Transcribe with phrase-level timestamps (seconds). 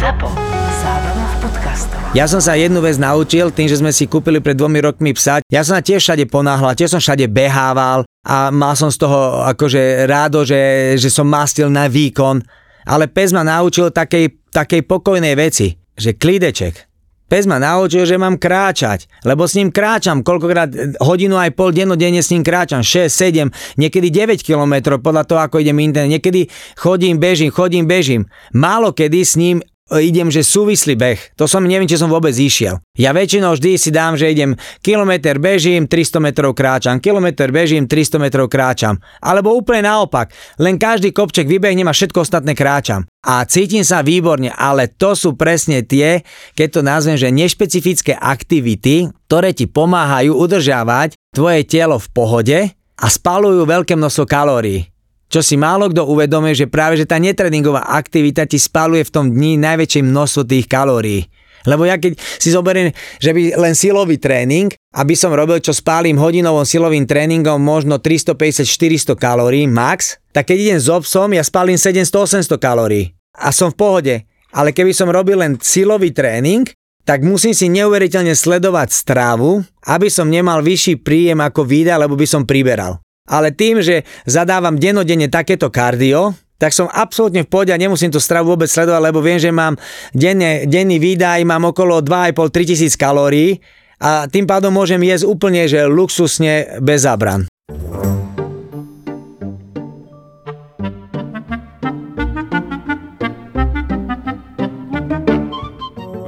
[0.00, 0.32] ZAPO.
[0.80, 2.00] Zábrná v podcastov.
[2.16, 5.44] Ja som sa jednu vec naučil tým, že sme si kúpili pred dvomi rokmi psa.
[5.52, 9.44] Ja som sa tiež všade ponáhľal, tiež som všade behával a mal som z toho
[9.44, 12.40] akože rádo, že, že som mastil na výkon.
[12.88, 16.88] Ale pes ma naučil takej, takej pokojnej veci, že klídeček.
[17.28, 22.24] Pes ma naučil, že mám kráčať, lebo s ním kráčam, koľkokrát hodinu aj pol dennodenne
[22.24, 26.48] s ním kráčam, 6, 7, niekedy 9 km podľa toho, ako idem internet, niekedy
[26.80, 28.24] chodím, bežím, chodím, bežím.
[28.56, 29.60] Málo kedy s ním
[29.98, 31.34] idem, že súvislý beh.
[31.34, 32.78] To som neviem, či som vôbec išiel.
[32.94, 34.54] Ja väčšinou vždy si dám, že idem
[34.84, 39.02] kilometr bežím, 300 metrov kráčam, kilometr bežím, 300 metrov kráčam.
[39.18, 40.30] Alebo úplne naopak,
[40.62, 43.08] len každý kopček vybehnem a všetko ostatné kráčam.
[43.26, 46.22] A cítim sa výborne, ale to sú presne tie,
[46.54, 52.58] keď to nazvem, že nešpecifické aktivity, ktoré ti pomáhajú udržiavať tvoje telo v pohode
[53.00, 54.89] a spalujú veľké množstvo kalórií
[55.30, 59.26] čo si málo kto uvedomuje, že práve že tá netréningová aktivita ti spaluje v tom
[59.30, 61.30] dni najväčšie množstvo tých kalórií.
[61.68, 66.16] Lebo ja keď si zoberiem, že by len silový tréning, aby som robil, čo spálim
[66.16, 72.56] hodinovým silovým tréningom možno 350-400 kalórií max, tak keď idem s obsom, ja spálim 700-800
[72.56, 73.12] kalórií.
[73.36, 74.14] A som v pohode.
[74.50, 76.66] Ale keby som robil len silový tréning,
[77.04, 82.26] tak musím si neuveriteľne sledovať stravu, aby som nemal vyšší príjem ako výda, lebo by
[82.26, 82.98] som priberal
[83.30, 88.20] ale tým, že zadávam denodenne takéto kardio, tak som absolútne v pohode a nemusím tú
[88.20, 89.80] stravu vôbec sledovať, lebo viem, že mám
[90.12, 93.62] denne, denný výdaj, mám okolo 2,5-3 tisíc kalórií
[93.96, 97.48] a tým pádom môžem jesť úplne, že luxusne bez zábran.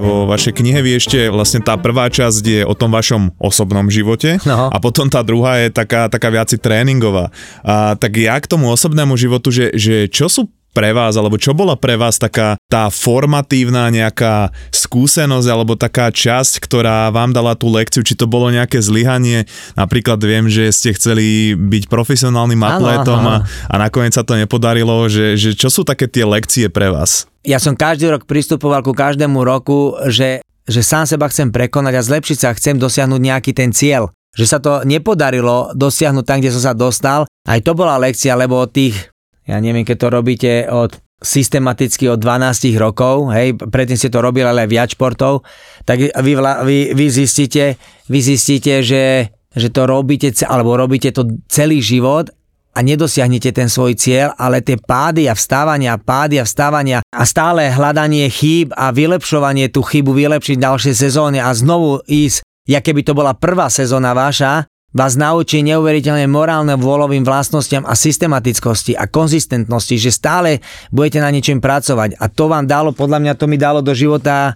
[0.03, 4.43] Vo vašej knihe vy ešte vlastne tá prvá časť je o tom vašom osobnom živote
[4.43, 4.67] no.
[4.67, 7.31] a potom tá druhá je taká, taká viaci tréningová.
[7.63, 11.53] A, tak ja k tomu osobnému životu, že, že čo sú pre vás, alebo čo
[11.53, 17.69] bola pre vás taká tá formatívna nejaká skúsenosť, alebo taká časť, ktorá vám dala tú
[17.69, 19.45] lekciu, či to bolo nejaké zlyhanie,
[19.77, 25.37] napríklad viem, že ste chceli byť profesionálnym atlétom a, a nakoniec sa to nepodarilo, že,
[25.37, 27.29] že čo sú také tie lekcie pre vás?
[27.45, 32.03] Ja som každý rok pristupoval ku každému roku, že, že sám seba chcem prekonať a
[32.03, 36.63] zlepšiť sa, chcem dosiahnuť nejaký ten cieľ že sa to nepodarilo dosiahnuť tam, kde som
[36.65, 37.29] sa dostal.
[37.45, 39.12] Aj to bola lekcia, lebo od tých
[39.47, 44.43] ja neviem, keď to robíte od systematicky od 12 rokov, hej, predtým ste to robili
[44.43, 45.47] ale viac športov,
[45.87, 46.33] tak vy,
[46.67, 47.79] vy, vy zistíte,
[48.11, 52.35] vy zistíte, že, že to robíte, alebo robíte to celý život
[52.75, 57.71] a nedosiahnete ten svoj cieľ, ale tie pády a vstávania, pády a vstávania a stále
[57.71, 63.15] hľadanie chýb a vylepšovanie tú chybu vylepšiť ďalšie sezóny a znovu ísť, ja keby to
[63.15, 70.13] bola prvá sezóna vaša, vás naučí neuveriteľne morálne vôľovým vlastnostiam a systematickosti a konzistentnosti, že
[70.13, 70.61] stále
[70.93, 74.53] budete na niečím pracovať a to vám dalo, podľa mňa to mi dalo do života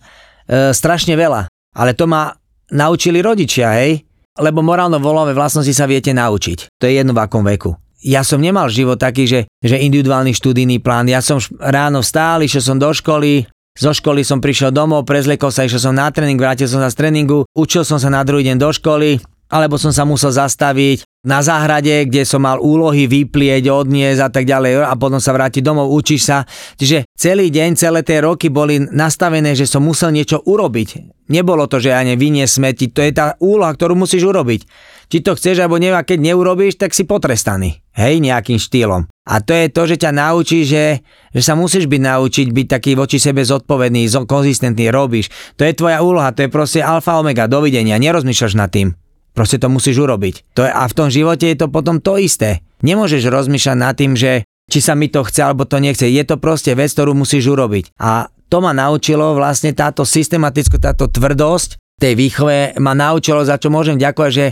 [0.47, 1.49] e, strašne veľa.
[1.77, 2.33] Ale to ma
[2.73, 4.05] naučili rodičia, hej?
[4.37, 6.81] Lebo morálno vôľové vlastnosti sa viete naučiť.
[6.81, 7.73] To je jedno v akom veku.
[8.05, 11.09] Ja som nemal život taký, že, že individuálny študijný plán.
[11.09, 15.69] Ja som ráno vstál, išiel som do školy, zo školy som prišiel domov, prezliekol sa,
[15.69, 18.57] išiel som na tréning, vrátil som sa z tréningu, učil som sa na druhý deň
[18.57, 24.21] do školy, alebo som sa musel zastaviť na záhrade, kde som mal úlohy vyplieť, odniesť
[24.23, 26.47] a tak ďalej a potom sa vrátiť domov, učíš sa.
[26.79, 31.19] Čiže celý deň, celé tie roky boli nastavené, že som musel niečo urobiť.
[31.27, 34.71] Nebolo to, že ja nevinie smeti, to je tá úloha, ktorú musíš urobiť.
[35.11, 37.83] Či to chceš, alebo neviem, keď neurobíš, tak si potrestaný.
[37.99, 39.11] Hej, nejakým štýlom.
[39.27, 41.03] A to je to, že ťa naučí, že,
[41.35, 45.31] že sa musíš byť naučiť byť taký voči sebe zodpovedný, konzistentný, robíš.
[45.59, 48.95] To je tvoja úloha, to je proste alfa omega, dovidenia, nerozmýšľaš nad tým.
[49.37, 50.57] Proste to musíš urobiť.
[50.57, 52.65] To je, a v tom živote je to potom to isté.
[52.81, 56.09] Nemôžeš rozmýšľať nad tým, že či sa mi to chce alebo to nechce.
[56.09, 58.01] Je to proste vec, ktorú musíš urobiť.
[58.01, 63.69] A to ma naučilo vlastne táto systematicko, táto tvrdosť tej výchove ma naučilo, za čo
[63.69, 64.47] môžem ďakovať, že,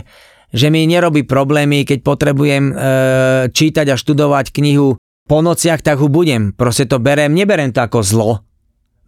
[0.53, 2.73] že mi nerobí problémy, keď potrebujem e,
[3.49, 6.53] čítať a študovať knihu po nociach, tak ho budem.
[6.53, 8.31] Proste to berem, neberem to ako zlo.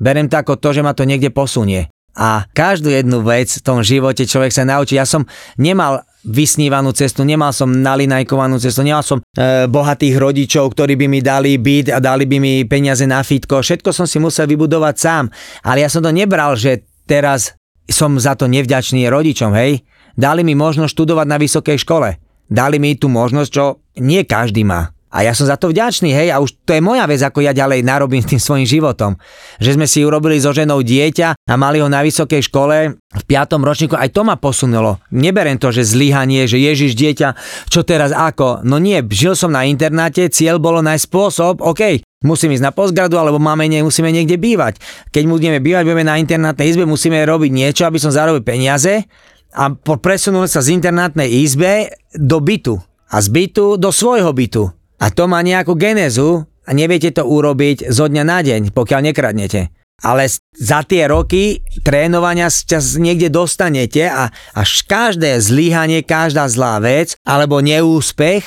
[0.02, 3.80] Berem to ako to, že ma to niekde posunie a každú jednu vec v tom
[3.86, 4.98] živote človek sa naučí.
[4.98, 5.30] Ja som
[5.62, 11.22] nemal vysnívanú cestu, nemal som nalinajkovanú cestu, nemal som e, bohatých rodičov, ktorí by mi
[11.22, 13.62] dali byt a dali by mi peniaze na fitko.
[13.62, 15.30] Všetko som si musel vybudovať sám.
[15.62, 17.54] Ale ja som to nebral, že teraz
[17.88, 19.86] som za to nevďačný rodičom, hej.
[20.18, 22.18] Dali mi možnosť študovať na vysokej škole.
[22.50, 24.97] Dali mi tú možnosť, čo nie každý má.
[25.08, 27.56] A ja som za to vďačný, hej, a už to je moja vec, ako ja
[27.56, 29.16] ďalej narobím tým svojim životom.
[29.56, 33.64] Že sme si urobili so ženou dieťa a mali ho na vysokej škole v piatom
[33.64, 35.00] ročníku, aj to ma posunulo.
[35.16, 37.40] Neberem to, že zlyhanie, že Ježiš dieťa,
[37.72, 38.68] čo teraz ako?
[38.68, 43.16] No nie, žil som na internáte, cieľ bolo nájsť spôsob, OK, musím ísť na postgradu,
[43.16, 44.84] alebo máme nie, musíme niekde bývať.
[45.16, 49.08] Keď budeme bývať, budeme na internátnej izbe, musíme robiť niečo, aby som zarobil peniaze
[49.56, 52.76] a presunul sa z internátnej izbe do bytu
[53.08, 54.77] a z bytu do svojho bytu.
[54.98, 59.70] A to má nejakú genézu a neviete to urobiť zo dňa na deň, pokiaľ nekradnete.
[59.98, 67.18] Ale za tie roky trénovania sa niekde dostanete a až každé zlyhanie, každá zlá vec
[67.26, 68.46] alebo neúspech,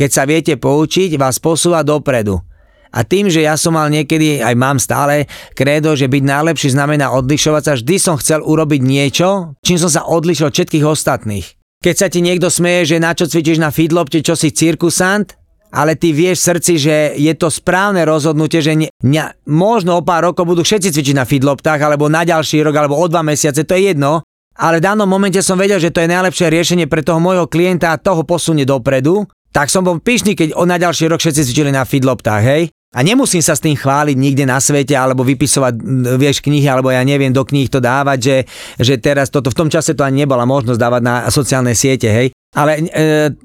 [0.00, 2.40] keď sa viete poučiť, vás posúva dopredu.
[2.88, 7.12] A tým, že ja som mal niekedy, aj mám stále, kredo, že byť najlepší znamená
[7.12, 11.46] odlišovať sa, vždy som chcel urobiť niečo, čím som sa odlišil od všetkých ostatných.
[11.84, 15.37] Keď sa ti niekto smeje, že na čo cvičíš na feedlopte, čo si cirkusant,
[15.68, 20.04] ale ty vieš v srdci, že je to správne rozhodnutie, že ne, ne, možno o
[20.04, 23.64] pár rokov budú všetci cvičiť na feedloptách, alebo na ďalší rok, alebo o dva mesiace,
[23.64, 24.24] to je jedno,
[24.58, 27.94] ale v danom momente som vedel, že to je najlepšie riešenie pre toho môjho klienta
[27.94, 31.70] a toho posunie dopredu, tak som bol pyšný, keď o na ďalší rok všetci cvičili
[31.70, 32.62] na feedloptách, hej?
[32.96, 35.76] A nemusím sa s tým chváliť nikde na svete, alebo vypisovať,
[36.16, 38.36] vieš, knihy, alebo ja neviem, do kníh to dávať, že,
[38.80, 42.32] že teraz toto, v tom čase to ani nebola možnosť dávať na sociálne siete, hej?
[42.56, 43.36] Ale e,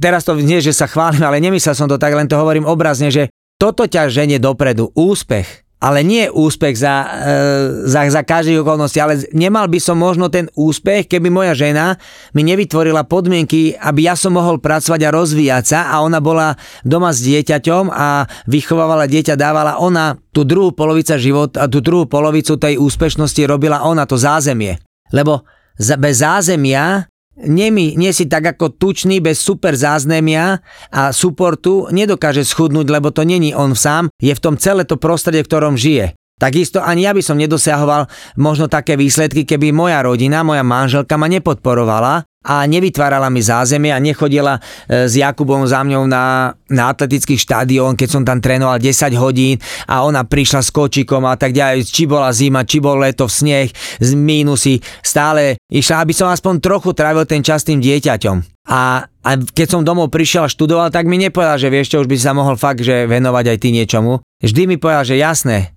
[0.00, 3.12] teraz to nie, že sa chválim, ale nemyslel som to tak, len to hovorím obrazne,
[3.12, 3.28] že
[3.60, 7.08] toto ťa ženie dopredu, úspech, ale nie úspech za, e,
[7.90, 11.98] za, za každej okolnosti, ale nemal by som možno ten úspech, keby moja žena
[12.38, 16.54] mi nevytvorila podmienky, aby ja som mohol pracovať a rozvíjať sa a ona bola
[16.86, 22.54] doma s dieťaťom a vychovávala dieťa, dávala ona tú druhú polovicu života, tú druhú polovicu
[22.54, 24.78] tej úspešnosti robila ona to zázemie.
[25.10, 25.42] Lebo
[25.76, 30.60] bez zázemia nie, mi, nie si tak ako tučný bez super záznemia
[30.92, 35.40] a supportu nedokáže schudnúť, lebo to není on sám, je v tom celé to prostredie,
[35.40, 36.12] v ktorom žije.
[36.40, 41.30] Takisto ani ja by som nedosiahoval možno také výsledky, keby moja rodina, moja manželka ma
[41.30, 47.38] nepodporovala a nevytvárala mi zázemie a nechodila e, s Jakubom za mňou na, na atletický
[47.38, 51.86] štadión, keď som tam trénoval 10 hodín a ona prišla s kočikom a tak ďalej,
[51.86, 53.68] či bola zima, či bol leto, v sneh,
[54.02, 58.66] z mínusy, stále išla, aby som aspoň trochu trávil ten čas tým dieťaťom.
[58.66, 62.10] A, a keď som domov prišiel a študoval, tak mi nepovedal, že vieš čo, už
[62.10, 64.18] by sa mohol fakt že venovať aj ty niečomu.
[64.42, 65.70] Vždy mi povedal, že jasné,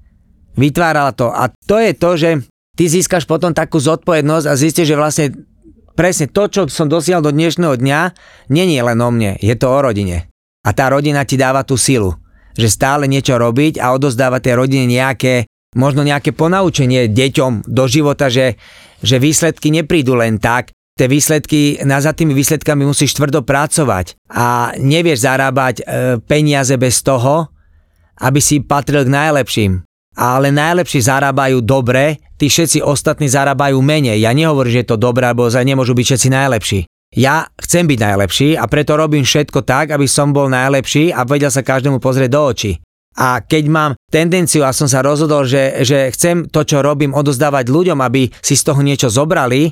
[0.55, 1.31] vytvárala to.
[1.31, 2.29] A to je to, že
[2.75, 5.25] ty získaš potom takú zodpovednosť a zistíš, že vlastne
[5.95, 7.99] presne to, čo som dosiahol do dnešného dňa,
[8.51, 10.27] není len o mne, je to o rodine.
[10.67, 12.19] A tá rodina ti dáva tú silu,
[12.57, 15.47] že stále niečo robiť a odozdávať tej rodine nejaké,
[15.77, 18.59] možno nejaké ponaučenie deťom do života, že,
[18.99, 24.71] že výsledky neprídu len tak, tie výsledky, na za tými výsledkami musíš tvrdo pracovať a
[24.79, 25.83] nevieš zarábať e,
[26.23, 27.51] peniaze bez toho,
[28.23, 29.84] aby si patril k najlepším
[30.15, 34.23] ale najlepší zarábajú dobre, tí všetci ostatní zarábajú menej.
[34.23, 36.79] Ja nehovorím, že je to dobré, alebo za nemôžu byť všetci najlepší.
[37.15, 41.47] Ja chcem byť najlepší a preto robím všetko tak, aby som bol najlepší a vedel
[41.47, 42.71] sa každému pozrieť do očí.
[43.15, 47.71] A keď mám tendenciu a som sa rozhodol, že, že chcem to, čo robím, odozdávať
[47.71, 49.71] ľuďom, aby si z toho niečo zobrali,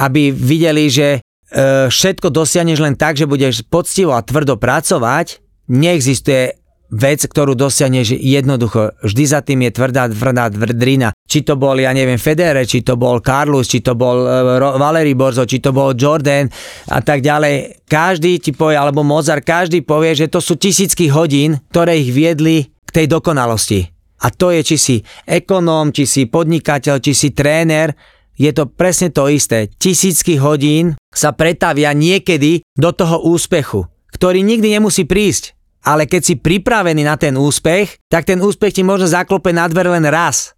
[0.00, 6.59] aby videli, že e, všetko dosiahneš len tak, že budeš poctivo a tvrdo pracovať, neexistuje
[6.90, 8.94] vec, ktorú dosiahneš jednoducho.
[9.00, 11.14] Vždy za tým je tvrdá, tvrdá tvrdrina.
[11.30, 15.14] Či to bol, ja neviem, Federer, či to bol Carlos, či to bol uh, Valery
[15.14, 16.50] Borzo, či to bol Jordan
[16.90, 17.86] a tak ďalej.
[17.86, 22.74] Každý ti povie, alebo Mozart, každý povie, že to sú tisícky hodín, ktoré ich viedli
[22.84, 23.86] k tej dokonalosti.
[24.20, 27.96] A to je, či si ekonóm, či si podnikateľ, či si tréner,
[28.36, 29.68] je to presne to isté.
[29.68, 36.34] Tisícky hodín sa pretavia niekedy do toho úspechu, ktorý nikdy nemusí prísť ale keď si
[36.36, 40.52] pripravený na ten úspech, tak ten úspech ti možno zaklope na dver len raz.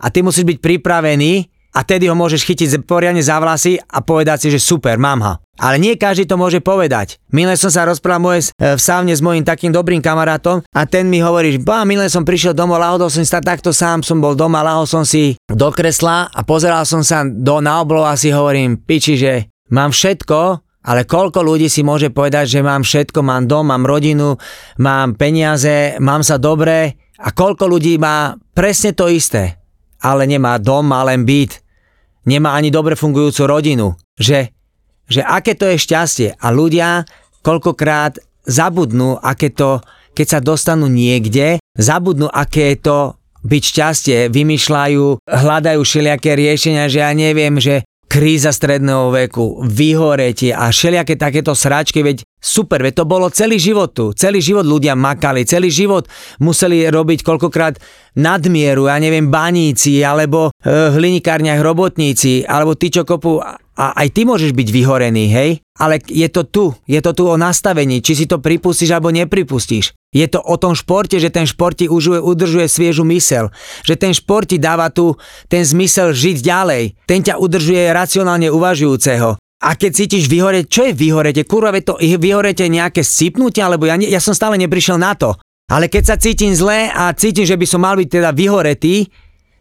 [0.00, 4.48] A ty musíš byť pripravený a tedy ho môžeš chytiť poriadne za vlasy a povedať
[4.48, 5.34] si, že super, mám ho.
[5.60, 7.20] Ale nie každý to môže povedať.
[7.32, 11.20] Milé som sa rozprával moje, v sávne s mojim takým dobrým kamarátom a ten mi
[11.20, 14.64] hovorí, že ba, milé som prišiel domov, lahodol som sa takto sám, som bol doma,
[14.64, 18.80] lahol som si do kresla a pozeral som sa do na oblov a si hovorím,
[18.80, 23.66] piči, že mám všetko, ale koľko ľudí si môže povedať, že mám všetko, mám dom,
[23.66, 24.38] mám rodinu,
[24.78, 26.94] mám peniaze, mám sa dobre?
[27.18, 29.58] A koľko ľudí má presne to isté,
[29.98, 31.58] ale nemá dom, má len byt,
[32.30, 33.98] nemá ani dobre fungujúcu rodinu.
[34.14, 34.54] Že,
[35.10, 36.28] že aké to je šťastie.
[36.38, 37.02] A ľudia
[37.42, 39.82] koľkokrát zabudnú, aké to,
[40.14, 42.98] keď sa dostanú niekde, zabudnú, aké je to
[43.46, 50.70] byť šťastie, vymýšľajú, hľadajú všelijaké riešenia, že ja neviem, že kríza stredného veku, vyhoretie a
[50.70, 54.14] všelijaké takéto sračky, veď super, veď to bolo celý život tu.
[54.14, 56.06] Celý život ľudia makali, celý život
[56.38, 57.76] museli robiť koľkokrát
[58.16, 63.42] nadmieru, ja neviem, baníci, alebo e, hlinikárniach robotníci, alebo ty čo kopu
[63.76, 65.50] a aj ty môžeš byť vyhorený, hej?
[65.76, 69.92] Ale je to tu, je to tu o nastavení, či si to pripustíš alebo nepripustíš.
[70.16, 73.52] Je to o tom športe, že ten šport ti užuje, udržuje sviežu mysel,
[73.84, 75.20] že ten šport ti dáva tu
[75.52, 79.36] ten zmysel žiť ďalej, ten ťa udržuje racionálne uvažujúceho.
[79.36, 81.44] A keď cítiš vyhoreť, čo je vyhorete?
[81.44, 85.36] Kurva, to vyhorete nejaké scipnutie, alebo ja, ne, ja som stále neprišiel na to.
[85.66, 89.08] Ale keď sa cítim zle a cítim, že by som mal byť teda vyhoretý,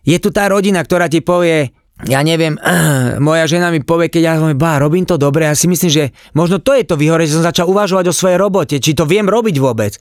[0.06, 1.74] je tu tá rodina, ktorá ti povie,
[2.06, 5.56] ja neviem, uh, moja žena mi povie, keď ja hovorím, bá, robím to dobre, ja
[5.56, 6.04] si myslím, že
[6.36, 9.26] možno to je to výhore, že som začal uvažovať o svojej robote, či to viem
[9.26, 9.96] robiť vôbec.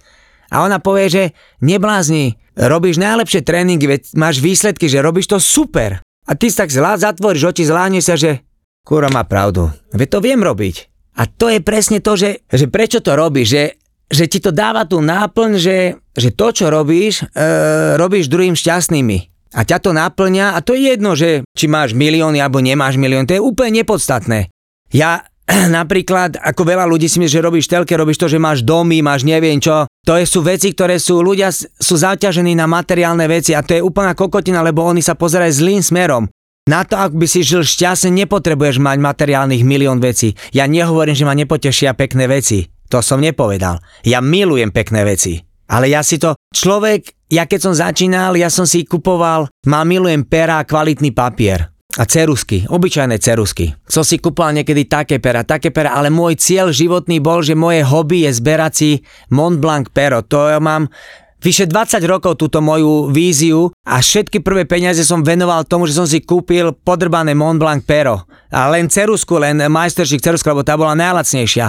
[0.52, 1.22] A ona povie, že
[1.64, 6.00] neblázni, robíš najlepšie tréningy, veď máš výsledky, že robíš to super.
[6.24, 8.40] A ty si tak zlá, zatvoríš oči, zláne sa, že
[8.84, 10.88] kúra má pravdu, veď to viem robiť.
[11.14, 13.64] A to je presne to, že, že prečo to robíš, že,
[14.10, 15.78] že ti to dáva tú náplň, že,
[16.16, 20.90] že to, čo robíš, e, robíš druhým šťastnými a ťa to naplňa a to je
[20.90, 24.50] jedno, že či máš milióny alebo nemáš milión, to je úplne nepodstatné.
[24.90, 25.22] Ja
[25.78, 29.22] napríklad, ako veľa ľudí si myslí, že robíš telke, robíš to, že máš domy, máš
[29.22, 29.86] neviem čo.
[30.04, 34.12] To sú veci, ktoré sú, ľudia sú zaťažení na materiálne veci a to je úplná
[34.12, 36.28] kokotina, lebo oni sa pozerajú zlým smerom.
[36.64, 40.32] Na to, ak by si žil šťastne, nepotrebuješ mať materiálnych milión vecí.
[40.52, 42.68] Ja nehovorím, že ma nepotešia pekné veci.
[42.88, 43.80] To som nepovedal.
[44.04, 45.40] Ja milujem pekné veci.
[45.68, 50.24] Ale ja si to, človek, ja keď som začínal, ja som si kupoval, má milujem
[50.24, 51.73] pera a kvalitný papier.
[51.94, 53.70] A cerusky, obyčajné cerusky.
[53.86, 57.86] Som si kúpal niekedy také pera, také pera, ale môj cieľ životný bol, že moje
[57.86, 58.90] hobby je zberať si
[59.30, 60.26] Mont Blanc pero.
[60.26, 60.90] To ja mám
[61.38, 66.02] vyše 20 rokov túto moju víziu a všetky prvé peniaze som venoval tomu, že som
[66.02, 68.26] si kúpil podrbané Mont Blanc pero.
[68.50, 71.66] A len cerusku, len majsteršik cerusku, lebo tá bola najlacnejšia.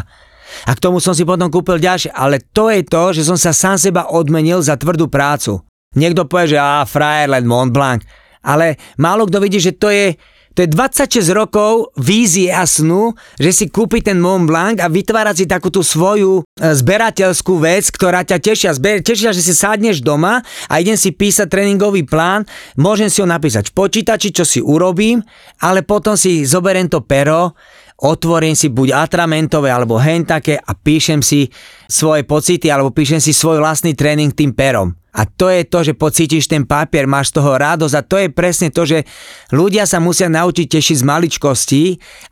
[0.65, 3.53] A k tomu som si potom kúpil ďalšie, ale to je to, že som sa
[3.53, 5.61] sám seba odmenil za tvrdú prácu.
[5.93, 8.01] Niekto povie, že á, frajer, len Mont Blanc.
[8.45, 10.13] Ale málo kto vidí, že to je,
[10.55, 15.35] to je 26 rokov vízie a snu, že si kúpi ten Mont Blanc a vytvára
[15.35, 18.71] si takú tú svoju e, zberateľskú vec, ktorá ťa tešia.
[18.71, 20.39] Zber, tešia, že si sádneš doma
[20.71, 22.47] a idem si písať tréningový plán,
[22.79, 25.19] môžem si ho napísať v počítači, čo si urobím,
[25.59, 27.57] ale potom si zoberiem to pero,
[28.01, 31.47] otvorím si buď atramentové alebo hentake a píšem si
[31.87, 34.91] svoje pocity alebo píšem si svoj vlastný tréning tým perom.
[35.15, 38.27] A to je to, že pocítiš ten papier, máš z toho radosť a to je
[38.27, 39.07] presne to, že
[39.55, 41.83] ľudia sa musia naučiť tešiť z maličkostí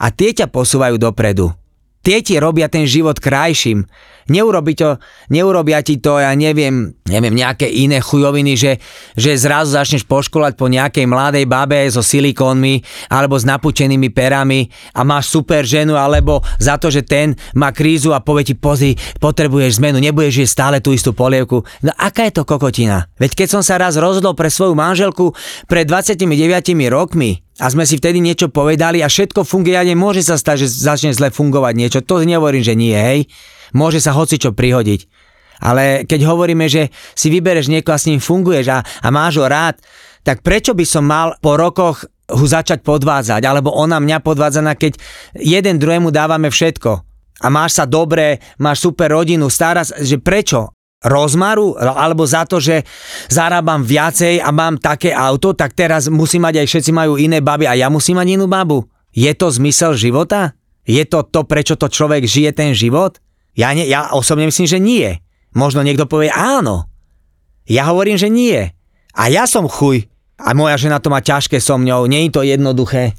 [0.03, 1.55] a tie ťa posúvajú dopredu.
[2.03, 3.87] Tie ti robia ten život krajším.
[4.31, 4.99] Neurobi to,
[5.33, 8.79] neurobia ti to, ja neviem, neviem, nejaké iné chujoviny, že,
[9.19, 15.03] že zrazu začneš poškolať po nejakej mladej babe so silikónmi alebo s napučenými perami a
[15.03, 19.83] máš super ženu, alebo za to, že ten má krízu a povie ti, pozri, potrebuješ
[19.83, 21.67] zmenu, nebudeš jesť stále tú istú polievku.
[21.83, 23.11] No aká je to kokotina?
[23.19, 25.35] Veď keď som sa raz rozhodol pre svoju manželku
[25.67, 26.29] pred 29
[26.87, 30.73] rokmi, a sme si vtedy niečo povedali a všetko funguje a nemôže sa stať, že
[30.73, 31.99] začne zle fungovať niečo.
[32.01, 33.29] To nehovorím, že nie, hej.
[33.73, 35.01] Môže sa hoci čo prihodiť.
[35.63, 39.45] Ale keď hovoríme, že si vybereš niekoho a s ním funguješ a, a máš ho
[39.47, 39.79] rád,
[40.23, 44.95] tak prečo by som mal po rokoch ho začať podvádzať, alebo ona mňa podvádzaná, keď
[45.35, 46.91] jeden druhému dávame všetko
[47.43, 50.71] a máš sa dobre, máš super rodinu, stará že prečo?
[51.03, 52.87] rozmaru, alebo za to, že
[53.27, 57.67] zarábam viacej a mám také auto, tak teraz musím mať aj všetci majú iné baby
[57.67, 58.87] a ja musím mať inú babu.
[59.11, 60.55] Je to zmysel života?
[60.87, 63.19] Je to to, prečo to človek žije ten život?
[63.53, 65.21] Ja, ne, ja osobne myslím, že nie.
[65.53, 66.89] Možno niekto povie áno.
[67.69, 68.73] Ja hovorím, že nie.
[69.13, 70.09] A ja som chuj.
[70.41, 72.09] A moja žena to má ťažké so mňou.
[72.09, 73.13] Nie je to jednoduché.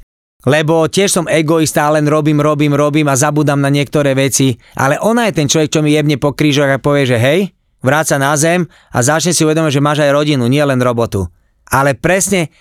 [0.45, 4.53] Lebo tiež som egoista, len robím, robím, robím a zabudám na niektoré veci.
[4.77, 7.49] Ale ona je ten človek, čo mi jebne po krížoch a povie, že hej,
[7.81, 11.25] vráca na zem a začne si uvedomiť, že máš aj rodinu, nie len robotu.
[11.65, 12.53] Ale presne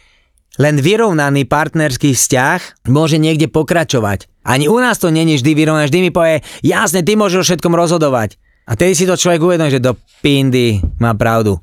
[0.61, 4.30] len vyrovnaný partnerský vzťah môže niekde pokračovať.
[4.44, 7.75] Ani u nás to není vždy vyrovnané, vždy mi povie, jasne, ty môžeš o všetkom
[7.75, 8.37] rozhodovať.
[8.64, 11.61] A tedy si to človek uvedomí, že do pindy má pravdu.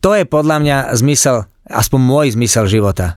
[0.00, 3.18] To je podľa mňa zmysel, aspoň môj zmysel života.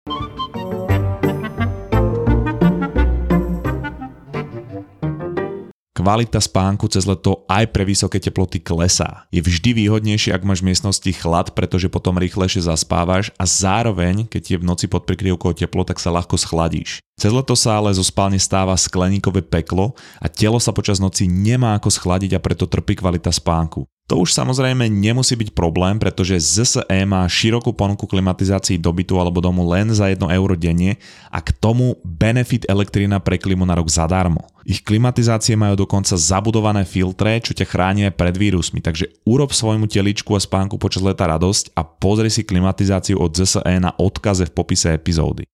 [5.98, 9.26] Kvalita spánku cez leto aj pre vysoké teploty klesá.
[9.34, 14.42] Je vždy výhodnejšie, ak máš v miestnosti chlad, pretože potom rýchlejšie zaspávaš a zároveň, keď
[14.46, 17.02] je v noci pod prikryvkou teplo, tak sa ľahko schladíš.
[17.18, 21.74] Cez leto sa ale zo spálne stáva skleníkové peklo a telo sa počas noci nemá
[21.74, 23.82] ako schladiť a preto trpí kvalita spánku.
[24.08, 29.44] To už samozrejme nemusí byť problém, pretože ZSE má širokú ponuku klimatizácií do bytu alebo
[29.44, 30.96] domu len za 1 euro denne
[31.28, 34.48] a k tomu benefit elektrina pre klimu na rok zadarmo.
[34.64, 40.32] Ich klimatizácie majú dokonca zabudované filtre, čo ťa chránia pred vírusmi, takže urob svojmu teličku
[40.32, 44.88] a spánku počas leta radosť a pozri si klimatizáciu od ZSE na odkaze v popise
[44.96, 45.44] epizódy.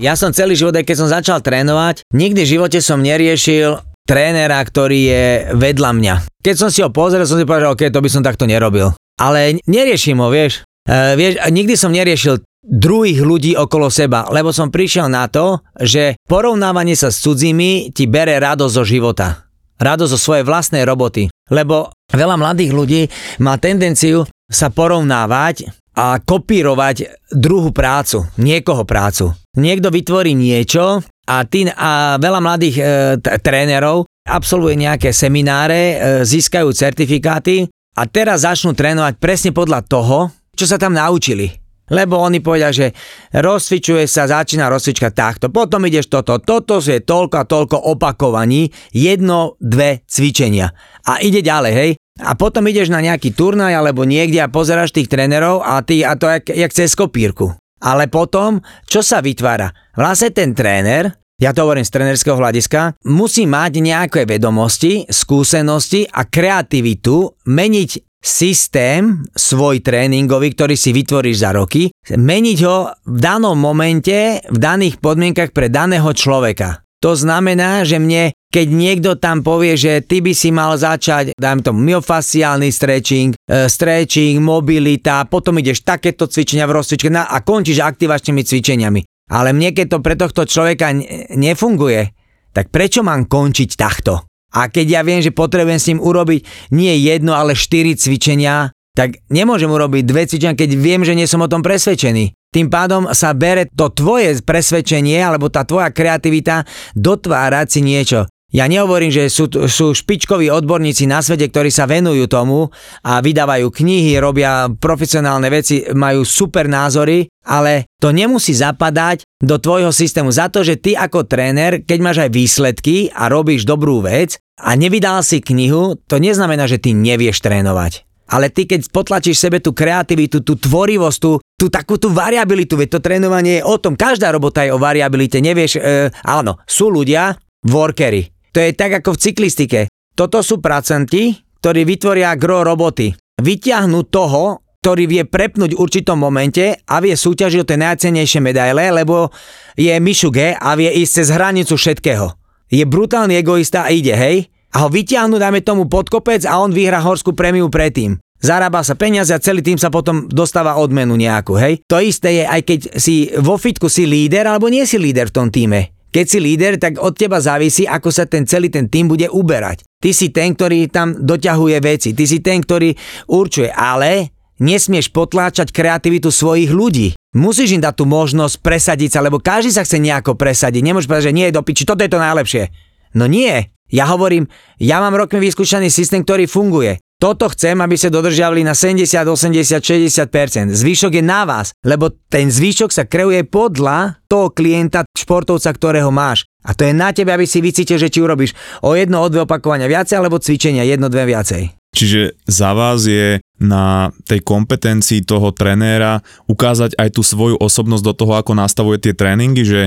[0.00, 4.56] Ja som celý život, aj keď som začal trénovať, nikdy v živote som neriešil trénera,
[4.64, 6.14] ktorý je vedľa mňa.
[6.40, 8.96] Keď som si ho pozrel, som si povedal, OK, to by som takto nerobil.
[9.20, 10.64] Ale neriešim ho, vieš.
[10.88, 16.16] E, vieš, nikdy som neriešil druhých ľudí okolo seba, lebo som prišiel na to, že
[16.24, 19.52] porovnávanie sa s cudzími ti bere radosť zo života.
[19.76, 21.28] Radosť zo svojej vlastnej roboty.
[21.52, 23.02] Lebo veľa mladých ľudí
[23.44, 29.34] má tendenciu sa porovnávať a kopírovať druhú prácu, niekoho prácu.
[29.58, 32.82] Niekto vytvorí niečo a, ty, a veľa mladých e,
[33.18, 37.66] t- trénerov absolvuje nejaké semináre, e, získajú certifikáty
[37.98, 41.50] a teraz začnú trénovať presne podľa toho, čo sa tam naučili.
[41.90, 42.94] Lebo oni povedia, že
[43.34, 49.58] rozcvičuje sa, začína rozcvička takto, potom ideš toto, toto je toľko a toľko opakovaní, jedno,
[49.58, 50.70] dve cvičenia.
[51.10, 51.90] A ide ďalej, hej.
[52.18, 56.18] A potom ideš na nejaký turnaj alebo niekde a pozeráš tých trénerov a, ty, a
[56.18, 57.54] to jak, jak cez kopírku.
[57.80, 59.72] Ale potom, čo sa vytvára?
[59.96, 66.28] Vlastne ten tréner, ja to hovorím z trénerského hľadiska, musí mať nejaké vedomosti, skúsenosti a
[66.28, 67.90] kreativitu meniť
[68.20, 75.00] systém svoj tréningový, ktorý si vytvoríš za roky, meniť ho v danom momente, v daných
[75.00, 76.84] podmienkach pre daného človeka.
[77.00, 81.62] To znamená, že mne, keď niekto tam povie, že ty by si mal začať, dajme
[81.62, 88.42] to myofasciálny stretching, e, stretching, mobilita, potom ideš takéto cvičenia v rozcvičke a končíš aktivačnými
[88.42, 89.00] cvičeniami.
[89.30, 90.90] Ale mne, keď to pre tohto človeka
[91.38, 92.10] nefunguje,
[92.50, 94.26] tak prečo mám končiť takto?
[94.50, 99.22] A keď ja viem, že potrebujem s ním urobiť nie jedno, ale štyri cvičenia, tak
[99.30, 102.34] nemôžem urobiť dve cvičenia, keď viem, že nie som o tom presvedčený.
[102.50, 106.66] Tým pádom sa bere to tvoje presvedčenie alebo tá tvoja kreativita
[106.98, 108.26] dotvárať si niečo.
[108.50, 112.66] Ja nehovorím, že sú, sú špičkoví odborníci na svete, ktorí sa venujú tomu
[113.06, 119.94] a vydávajú knihy, robia profesionálne veci, majú super názory, ale to nemusí zapadať do tvojho
[119.94, 120.34] systému.
[120.34, 124.74] Za to, že ty ako tréner, keď máš aj výsledky a robíš dobrú vec a
[124.74, 128.02] nevydal si knihu, to neznamená, že ty nevieš trénovať.
[128.30, 132.98] Ale ty keď potlačíš sebe tú kreativitu, tú tvorivosť, tú, tú takú tú variabilitu, veď
[132.98, 137.34] to trénovanie je o tom, každá robota je o variabilite, nevieš, e, áno, sú ľudia,
[137.66, 138.39] workery.
[138.54, 139.80] To je tak ako v cyklistike.
[140.14, 143.14] Toto sú pracenti, ktorí vytvoria gro roboty.
[143.40, 148.90] Vyťahnú toho, ktorý vie prepnúť v určitom momente a vie súťažiť o tie najcenejšie medaile,
[148.90, 149.28] lebo
[149.76, 152.26] je Mišuge a vie ísť cez hranicu všetkého.
[152.72, 154.50] Je brutálny egoista a ide, hej?
[154.70, 158.18] a ho vyťahnú, dajme tomu pod kopec a on vyhrá horskú prémiu predtým.
[158.40, 161.84] Zarába sa peniaze a celý tým sa potom dostáva odmenu nejakú, hej?
[161.92, 165.36] To isté je, aj keď si vo fitku si líder alebo nie si líder v
[165.36, 165.92] tom týme.
[166.10, 169.86] Keď si líder, tak od teba závisí, ako sa ten celý ten tým bude uberať.
[170.02, 172.90] Ty si ten, ktorý tam doťahuje veci, ty si ten, ktorý
[173.30, 177.14] určuje, ale nesmieš potláčať kreativitu svojich ľudí.
[177.30, 180.82] Musíš im dať tú možnosť presadiť sa, lebo každý sa chce nejako presadiť.
[180.82, 182.74] Nemôžeš povedať, že nie je do piči, toto je to najlepšie.
[183.14, 184.50] No nie, ja hovorím,
[184.82, 186.98] ja mám rokmi vyskúšaný systém, ktorý funguje.
[187.20, 190.72] Toto chcem, aby ste dodržiavali na 70, 80, 60%.
[190.72, 196.48] Zvyšok je na vás, lebo ten zvyšok sa kreuje podľa toho klienta, športovca, ktorého máš.
[196.64, 199.44] A to je na tebe, aby si vycítil, že či urobíš o jedno, o dve
[199.44, 201.76] opakovania viacej, alebo cvičenia jedno, dve viacej.
[201.92, 208.14] Čiže za vás je na tej kompetencii toho trenéra ukázať aj tú svoju osobnosť do
[208.16, 209.80] toho, ako nastavuje tie tréningy, že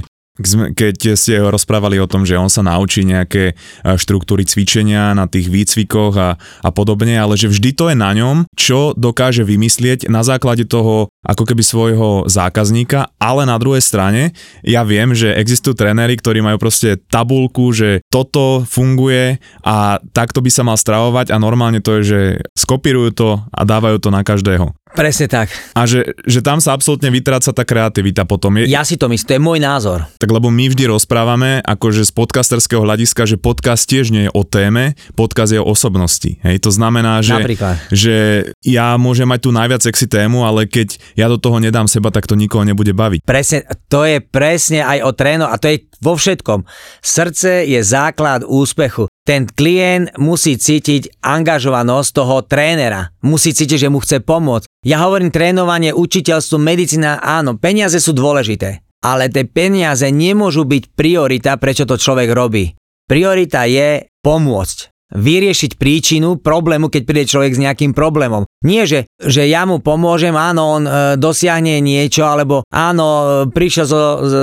[0.73, 3.53] keď ste rozprávali o tom, že on sa naučí nejaké e,
[3.85, 8.49] štruktúry cvičenia na tých výcvikoch a, a podobne, ale že vždy to je na ňom,
[8.57, 14.33] čo dokáže vymyslieť na základe toho ako keby svojho zákazníka, ale na druhej strane
[14.65, 20.49] ja viem, že existujú tréneri, ktorí majú proste tabulku, že toto funguje a takto by
[20.49, 22.21] sa mal stravovať a normálne to je, že
[22.57, 24.73] skopírujú to a dávajú to na každého.
[24.93, 25.49] Presne tak.
[25.73, 28.61] A že, že tam sa absolútne vytráca tá kreativita potom.
[28.61, 30.05] Je, Ja si to myslím, to je môj názor.
[30.21, 34.45] tak lebo my vždy rozprávame, akože z podcasterského hľadiska, že podcast tiež nie je o
[34.45, 36.37] téme, podcast je o osobnosti.
[36.45, 37.75] Hej, to znamená, že, Napríklad.
[37.89, 38.15] že
[38.61, 42.29] ja môžem mať tu najviac sexy tému, ale keď ja do toho nedám seba, tak
[42.29, 43.25] to nikoho nebude baviť.
[43.25, 46.69] Presne, to je presne aj o tréno a to je vo všetkom.
[47.01, 49.09] Srdce je základ úspechu.
[49.23, 53.15] Ten klient musí cítiť angažovanosť toho trénera.
[53.23, 54.67] Musí cítiť, že mu chce pomôcť.
[54.83, 58.83] Ja hovorím trénovanie, učiteľstvo, medicína, áno, peniaze sú dôležité.
[58.99, 62.75] Ale tie peniaze nemôžu byť priorita, prečo to človek robí.
[63.07, 68.49] Priorita je pomôcť vyriešiť príčinu problému, keď príde človek s nejakým problémom.
[68.65, 74.01] Nie, že, že ja mu pomôžem, áno, on e, dosiahne niečo, alebo áno, prišiel zo,
[74.25, 74.33] z,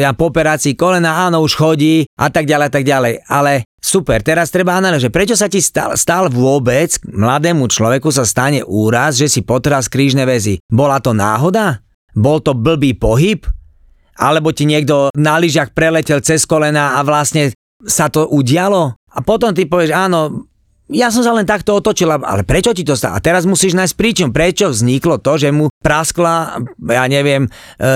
[0.00, 3.14] ja po operácii kolena, áno, už chodí a tak ďalej, a tak ďalej.
[3.28, 8.64] Ale super, teraz treba analýzovať, prečo sa ti stal, stal vôbec, mladému človeku sa stane
[8.64, 10.56] úraz, že si potral krížne väzy.
[10.72, 11.84] Bola to náhoda?
[12.16, 13.44] Bol to blbý pohyb?
[14.14, 17.50] Alebo ti niekto na lyžiach preletel cez kolena a vlastne
[17.82, 18.94] sa to udialo?
[19.14, 20.50] A potom ty povieš, áno,
[20.92, 23.16] ja som sa len takto otočil, ale prečo ti to stalo?
[23.16, 26.60] A teraz musíš nájsť príčinu, prečo vzniklo to, že mu praskla,
[26.92, 27.50] ja neviem, e,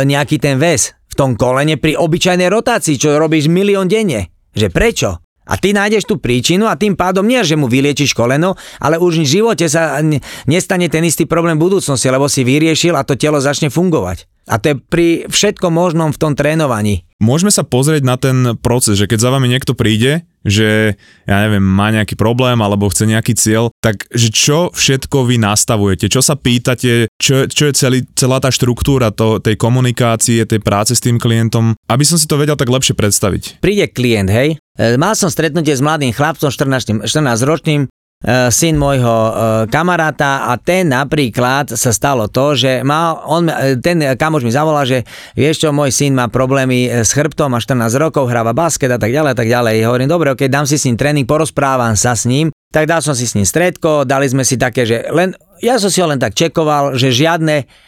[0.08, 4.32] nejaký ten väz v tom kolene pri obyčajnej rotácii, čo robíš milión denne.
[4.56, 5.10] Že prečo?
[5.48, 9.24] A ty nájdeš tú príčinu a tým pádom nie, že mu vyliečiš koleno, ale už
[9.24, 9.96] v živote sa
[10.44, 14.28] nestane ten istý problém v budúcnosti, lebo si vyriešil a to telo začne fungovať.
[14.48, 17.04] A to je pri všetkom možnom v tom trénovaní.
[17.18, 20.94] Môžeme sa pozrieť na ten proces, že keď za vami niekto príde, že
[21.26, 26.06] ja neviem, má nejaký problém alebo chce nejaký cieľ, tak že čo všetko vy nastavujete,
[26.06, 30.94] čo sa pýtate, čo, čo je celý, celá tá štruktúra to, tej komunikácie, tej práce
[30.94, 33.58] s tým klientom, aby som si to vedel tak lepšie predstaviť.
[33.58, 37.90] Príde klient, hej, e, mal som stretnutie s mladým chlapcom 14, 14 ročným,
[38.26, 39.32] syn môjho e,
[39.70, 44.82] kamaráta a ten napríklad sa stalo to, že mal, on, e, ten kamoš mi zavolal,
[44.82, 44.98] že
[45.38, 49.14] vieš čo, môj syn má problémy s chrbtom, má 14 rokov, hráva basket a tak
[49.14, 49.86] ďalej a tak ďalej.
[49.86, 53.14] Hovorím, dobre, ok, dám si s ním tréning, porozprávam sa s ním, tak dal som
[53.14, 56.18] si s ním stredko, dali sme si také, že len, ja som si ho len
[56.18, 57.87] tak čekoval, že žiadne E,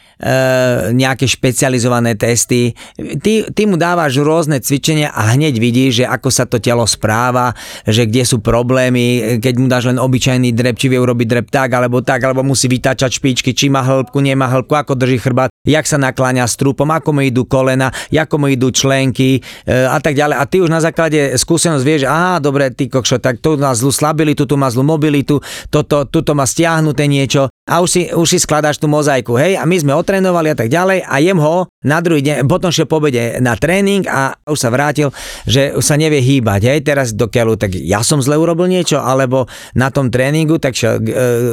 [0.93, 2.77] nejaké špecializované testy.
[2.97, 7.57] Ty, ty mu dávaš rôzne cvičenia a hneď vidíš, že ako sa to telo správa,
[7.89, 11.73] že kde sú problémy, keď mu dáš len obyčajný drep, či vie urobiť drep tak
[11.73, 15.89] alebo tak, alebo musí vytáčať špičky, či má hĺbku, nemá hĺbku, ako drží chrbát, jak
[15.89, 19.41] sa nakláňa strúpom, ako mu idú kolena, ako mu idú členky e,
[19.89, 20.37] a tak ďalej.
[20.37, 23.89] A ty už na základe skúsenosť vieš, aha, dobre, ty kokšo, tak tu má zlú
[23.89, 25.41] slabilitu, tu má zlú mobilitu,
[25.73, 29.63] toto, tuto má stiahnuté niečo a už si, už si skladáš tú mozaiku, hej, a
[29.63, 33.39] my sme otrénovali a tak ďalej a jem ho na druhý deň, potom šiel pobede
[33.39, 35.15] na tréning a už sa vrátil,
[35.47, 38.99] že už sa nevie hýbať, hej, teraz do keľu, tak ja som zle urobil niečo,
[38.99, 39.47] alebo
[39.79, 41.03] na tom tréningu, tak šiel e,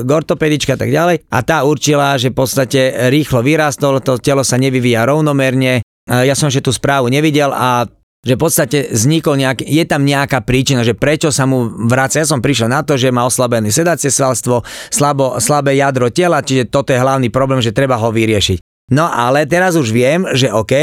[0.02, 1.30] k ortopedička a tak ďalej.
[1.30, 6.48] A tá určila, že v podstate rýchlo vyrastol, to telo sa nevyvíja rovnomerne, ja som
[6.48, 7.84] ešte tú správu nevidel a
[8.26, 12.26] že v podstate vznikol nejak, je tam nejaká príčina, že prečo sa mu vracia.
[12.26, 16.68] Ja som prišiel na to, že má oslabené sedacie svalstvo, slabo, slabé jadro tela, čiže
[16.68, 18.58] toto je hlavný problém, že treba ho vyriešiť.
[18.92, 20.74] No ale teraz už viem, že OK,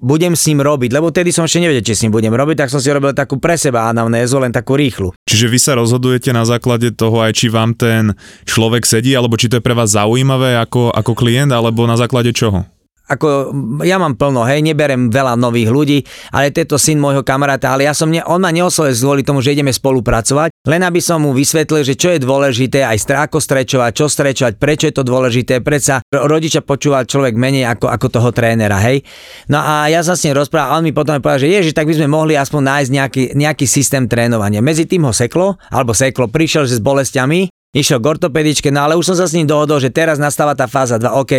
[0.00, 2.72] budem s ním robiť, lebo tedy som ešte nevedel, či s ním budem robiť, tak
[2.72, 5.12] som si robil takú pre seba anamnézu, len takú rýchlu.
[5.28, 8.16] Čiže vy sa rozhodujete na základe toho aj, či vám ten
[8.48, 12.32] človek sedí, alebo či to je pre vás zaujímavé ako, ako klient, alebo na základe
[12.32, 12.64] čoho?
[13.10, 13.50] Ako
[13.82, 15.98] ja mám plno, hej, neberem veľa nových ľudí,
[16.30, 19.58] ale tento syn môjho kamaráta, ale ja som, ne, on ma neoslovil kvôli tomu, že
[19.58, 24.06] ideme spolupracovať, len aby som mu vysvetlil, že čo je dôležité, aj ako strečovať, čo
[24.06, 29.02] strečovať, prečo je to dôležité, predsa rodiča počúva človek menej ako, ako toho trénera, hej.
[29.50, 31.98] No a ja sa s ním rozprával, on mi potom povedal, že ježi, tak by
[31.98, 34.62] sme mohli aspoň nájsť nejaký, nejaký systém trénovania.
[34.62, 38.98] Medzi tým ho seklo, alebo seklo, prišiel že s bolestiami išiel k ortopedičke, no ale
[38.98, 41.32] už som sa s ním dohodol, že teraz nastáva tá fáza 2, OK,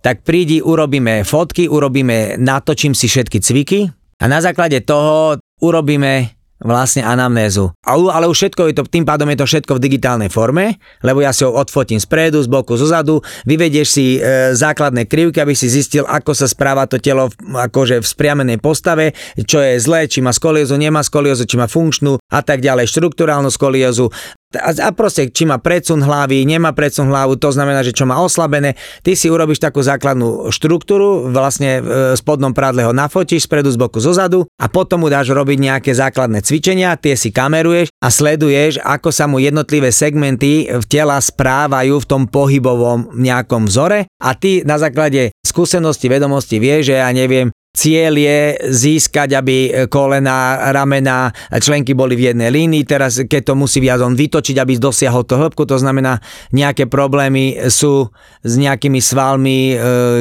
[0.00, 3.80] tak prídi, urobíme fotky, urobíme, natočím si všetky cviky
[4.20, 6.32] a na základe toho urobíme
[6.64, 7.76] vlastne anamnézu.
[7.84, 11.36] Ale už všetko je to, tým pádom je to všetko v digitálnej forme, lebo ja
[11.36, 14.18] si ho odfotím spredu, z boku, zo zadu, vyvedieš si e,
[14.56, 17.36] základné krivky, aby si zistil, ako sa správa to telo v,
[17.68, 19.12] akože v spriamenej postave,
[19.44, 23.54] čo je zlé, či má skoliozu, nemá skoliozu, či má funkčnú a tak ďalej, štruktúrálnu
[23.54, 24.10] skoliozu,
[24.58, 28.78] a, proste, či má predsun hlavy, nemá predsun hlavu, to znamená, že čo má oslabené,
[29.02, 33.78] ty si urobíš takú základnú štruktúru, vlastne v e, spodnom prádle ho nafotíš, spredu, z
[33.78, 38.08] boku, zo zadu a potom mu dáš robiť nejaké základné cvičenia, tie si kameruješ a
[38.10, 44.30] sleduješ, ako sa mu jednotlivé segmenty v tela správajú v tom pohybovom nejakom vzore a
[44.38, 49.56] ty na základe skúsenosti, vedomosti vieš, že ja neviem, Cieľ je získať, aby
[49.90, 52.86] kolena, ramena, členky boli v jednej línii.
[52.86, 56.22] Teraz, keď to musí viac on vytočiť, aby dosiahol to hĺbku, to znamená,
[56.54, 58.14] nejaké problémy sú
[58.46, 59.76] s nejakými svalmi, e,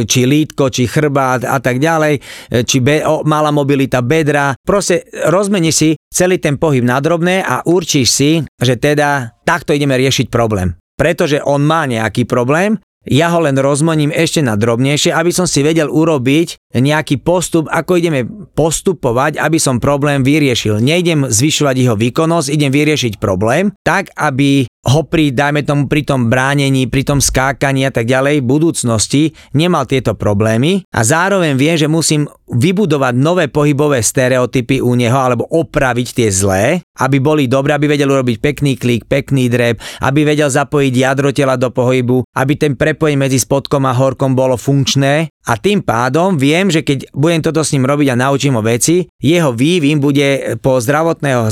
[0.10, 2.22] či lítko, či chrbát a tak ďalej, e,
[2.66, 4.58] či be, o, malá mobilita bedra.
[4.58, 9.94] Proste rozmeni si celý ten pohyb na drobné a určíš si, že teda takto ideme
[9.94, 15.32] riešiť problém pretože on má nejaký problém ja ho len rozmoním ešte na drobnejšie, aby
[15.36, 18.24] som si vedel urobiť nejaký postup, ako ideme
[18.56, 20.80] postupovať, aby som problém vyriešil.
[20.80, 26.28] Nejdem zvyšovať jeho výkonnosť, idem vyriešiť problém, tak aby ho pri, dajme tomu, pri tom
[26.28, 29.24] bránení, pri tom skákaní a tak ďalej v budúcnosti
[29.56, 35.48] nemal tieto problémy a zároveň viem, že musím vybudovať nové pohybové stereotypy u neho alebo
[35.50, 36.66] opraviť tie zlé,
[37.02, 41.58] aby boli dobré, aby vedel urobiť pekný klik, pekný drep, aby vedel zapojiť jadro tela
[41.58, 46.72] do pohybu, aby ten prepojenie medzi spodkom a horkom bolo funkčné a tým pádom viem,
[46.72, 50.80] že keď budem toto s ním robiť a naučím ho veci, jeho vývin bude po
[50.80, 51.52] zdravotného,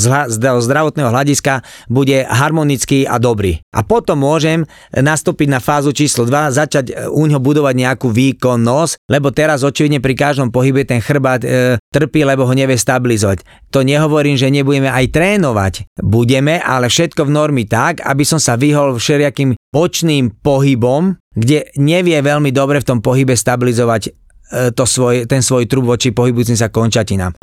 [0.63, 1.59] zdravotného hľadiska
[1.91, 3.59] bude harmonický a dobrý.
[3.75, 4.63] A potom môžem
[4.95, 9.99] nastúpiť na fázu číslo 2, začať e, u ňoho budovať nejakú výkonnosť, lebo teraz očividne
[9.99, 13.43] pri každom pohybe ten chrbát e, trpí, lebo ho nevie stabilizovať.
[13.75, 15.73] To nehovorím, že nebudeme aj trénovať.
[15.99, 22.19] Budeme, ale všetko v normy tak, aby som sa vyhol všelijakým bočným pohybom, kde nevie
[22.19, 24.11] veľmi dobre v tom pohybe stabilizovať e,
[24.75, 27.39] to svoj, ten svoj trub voči pohybujúcim sa končatinám.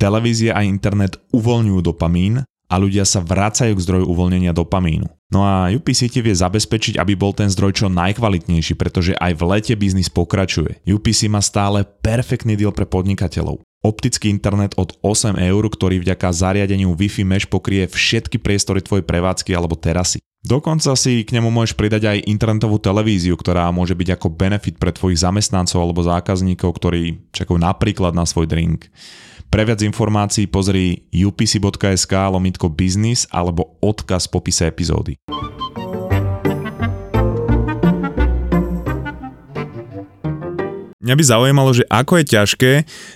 [0.00, 5.06] Televízia a internet uvoľňujú dopamín a ľudia sa vracajú k zdroju uvoľnenia dopamínu.
[5.30, 9.42] No a UPC ti vie zabezpečiť, aby bol ten zdroj čo najkvalitnejší, pretože aj v
[9.54, 10.82] lete biznis pokračuje.
[10.86, 13.62] UPC má stále perfektný deal pre podnikateľov.
[13.80, 19.56] Optický internet od 8 eur, ktorý vďaka zariadeniu Wi-Fi Mesh pokrie všetky priestory tvojej prevádzky
[19.56, 20.20] alebo terasy.
[20.44, 24.92] Dokonca si k nemu môžeš pridať aj internetovú televíziu, ktorá môže byť ako benefit pre
[24.92, 28.92] tvojich zamestnancov alebo zákazníkov, ktorí čakajú napríklad na svoj drink.
[29.48, 35.16] Pre viac informácií pozri upc.sk lomitko business alebo odkaz v popise epizódy.
[41.00, 42.72] Mňa by zaujímalo, že ako je ťažké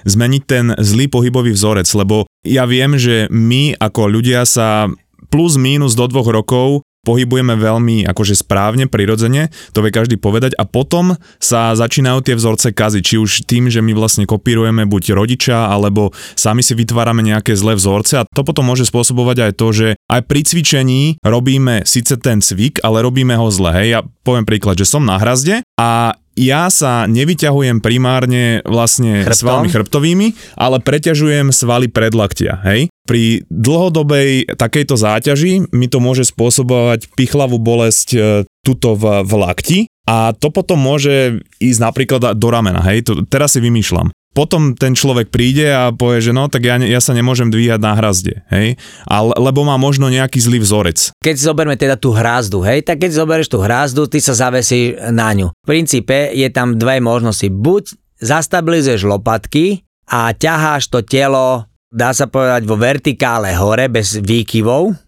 [0.09, 4.89] zmeniť ten zlý pohybový vzorec, lebo ja viem, že my ako ľudia sa
[5.29, 10.65] plus mínus do dvoch rokov pohybujeme veľmi akože správne, prirodzene, to vie každý povedať a
[10.65, 15.69] potom sa začínajú tie vzorce kaziť, či už tým, že my vlastne kopírujeme buď rodiča,
[15.69, 19.89] alebo sami si vytvárame nejaké zlé vzorce a to potom môže spôsobovať aj to, že
[20.09, 23.77] aj pri cvičení robíme síce ten cvik, ale robíme ho zle.
[23.77, 29.39] Hej, ja poviem príklad, že som na hrazde a ja sa nevyťahujem primárne vlastne Chrbtom?
[29.39, 30.27] svalmi chrbtovými,
[30.59, 32.91] ale preťažujem svaly predlaktia, hej?
[33.05, 38.19] Pri dlhodobej takejto záťaži mi to môže spôsobovať pichlavú bolesť e,
[38.65, 43.07] tuto v, v lakti a to potom môže ísť napríklad do ramena, hej?
[43.07, 46.99] To, teraz si vymýšľam potom ten človek príde a povie, že no, tak ja, ja
[46.99, 48.75] sa nemôžem dvíhať na hrazde, hej,
[49.07, 51.15] Ale, lebo má možno nejaký zlý vzorec.
[51.23, 55.31] Keď zoberme teda tú hrázdu, hej, tak keď zoberieš tú hrázdu, ty sa zavesíš na
[55.31, 55.55] ňu.
[55.55, 57.47] V princípe je tam dve možnosti.
[57.47, 64.99] Buď zastabilizuješ lopatky a ťaháš to telo, dá sa povedať, vo vertikále hore, bez výkyvov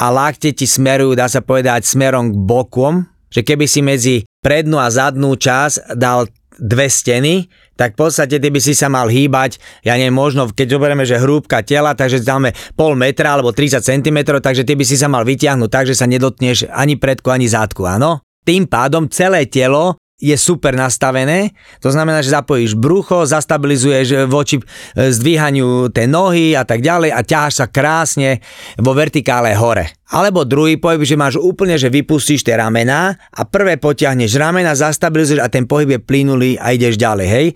[0.00, 4.80] a lakte ti smerujú, dá sa povedať, smerom k bokom, že keby si medzi prednú
[4.80, 7.48] a zadnú časť dal dve steny,
[7.80, 11.16] tak v podstate ty by si sa mal hýbať, ja neviem, možno keď zoberieme, že
[11.16, 15.24] hrúbka tela, takže dáme pol metra alebo 30 cm, takže ty by si sa mal
[15.24, 18.20] vytiahnuť tak, že sa nedotneš ani predku, ani zádku, áno?
[18.44, 24.64] Tým pádom celé telo je super nastavené, to znamená, že zapojíš brucho, zastabilizuješ voči e,
[25.08, 28.44] zdvíhaniu tej nohy a tak ďalej a ťaháš sa krásne
[28.76, 29.96] vo vertikále hore.
[30.12, 35.40] Alebo druhý pohyb, že máš úplne, že vypustíš tie ramená a prvé potiahneš ramena, zastabilizuješ
[35.40, 37.46] a ten pohyb je plynulý a ideš ďalej, hej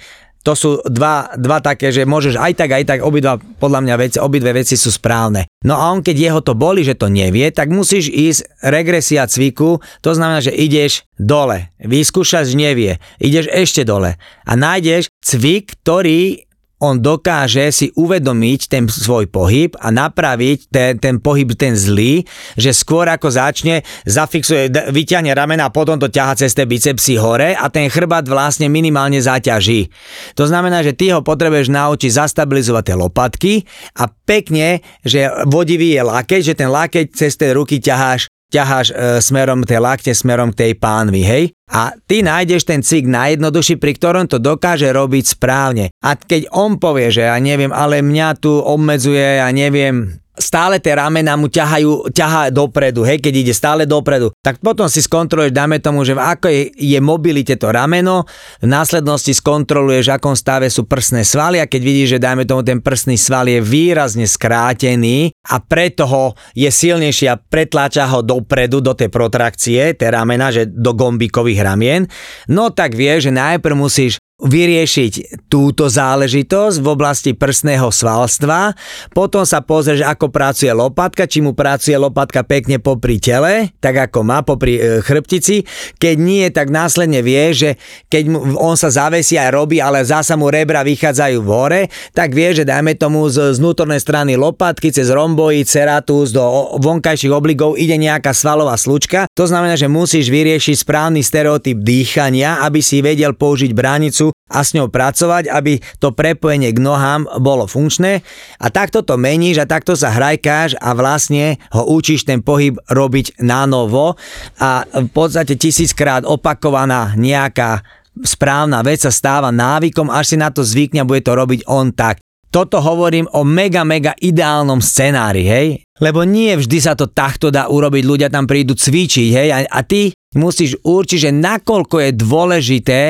[0.44, 4.16] to sú dva, dva také, že môžeš aj tak, aj tak, obidva, podľa mňa veci,
[4.20, 5.48] obidve veci sú správne.
[5.64, 9.80] No a on keď jeho to boli, že to nevie, tak musíš ísť regresia cviku,
[10.04, 14.20] to znamená, že ideš dole, vyskúšaš, nevie, ideš ešte dole.
[14.44, 16.44] A nájdeš cvik, ktorý
[16.84, 22.28] on dokáže si uvedomiť ten svoj pohyb a napraviť ten, ten pohyb, ten zlý,
[22.60, 27.56] že skôr ako začne, zafixuje, vyťahne ramena a potom to ťaha cez tie bicepsy hore
[27.56, 29.88] a ten chrbát vlastne minimálne zaťaží.
[30.36, 33.52] To znamená, že ty ho potrebuješ naučiť zastabilizovať tie lopatky
[33.96, 38.94] a pekne, že vodivý je lakeť, že ten lakeť cez tie ruky ťaháš ťaháš e,
[39.18, 41.44] smerom tej lakte, smerom k tej pánvi, hej?
[41.66, 45.90] A ty nájdeš ten cik najjednoduchší, pri ktorom to dokáže robiť správne.
[46.06, 50.98] A keď on povie, že ja neviem, ale mňa tu obmedzuje, ja neviem, stále tie
[50.98, 55.78] ramena mu ťahajú, ťahá dopredu, hej, keď ide stále dopredu, tak potom si skontroluješ, dáme
[55.78, 58.26] tomu, že v akej je mobilite to rameno,
[58.58, 62.66] v následnosti skontroluješ, v akom stave sú prsné svaly a keď vidíš, že dáme tomu
[62.66, 66.24] ten prsný sval je výrazne skrátený a preto ho
[66.58, 72.10] je silnejší a pretláča ho dopredu do tej protrakcie, tie ramena, že do gombikových ramien,
[72.50, 78.76] no tak vieš, že najprv musíš vyriešiť túto záležitosť v oblasti prsného svalstva,
[79.16, 84.20] potom sa pozrieš, ako pracuje lopatka, či mu pracuje lopatka pekne popri tele, tak ako
[84.20, 85.64] má popri e, chrbtici.
[85.96, 87.70] Keď nie, tak následne vie, že
[88.12, 92.36] keď mu, on sa zavesí a robí, ale zasa mu rebra vychádzajú v hore, tak
[92.36, 96.44] vie, že dajme tomu z, z vnútornej strany lopatky cez romboid, ceratus do
[96.84, 99.24] vonkajších obligov ide nejaká svalová slučka.
[99.32, 104.76] To znamená, že musíš vyriešiť správny stereotyp dýchania, aby si vedel použiť bránicu a s
[104.76, 108.20] ňou pracovať, aby to prepojenie k nohám bolo funkčné
[108.60, 113.40] a takto to meníš a takto sa hrajkáš a vlastne ho učíš ten pohyb robiť
[113.40, 114.20] na novo
[114.60, 117.80] a v podstate tisíckrát opakovaná nejaká
[118.20, 121.90] správna vec sa stáva návykom, až si na to zvykne a bude to robiť on
[121.90, 122.22] tak.
[122.54, 125.66] Toto hovorím o mega, mega ideálnom scenári, hej?
[125.98, 129.48] Lebo nie vždy sa to takto dá urobiť, ľudia tam prídu cvičiť, hej?
[129.50, 133.00] A, a ty musíš určiť, že nakoľko je dôležité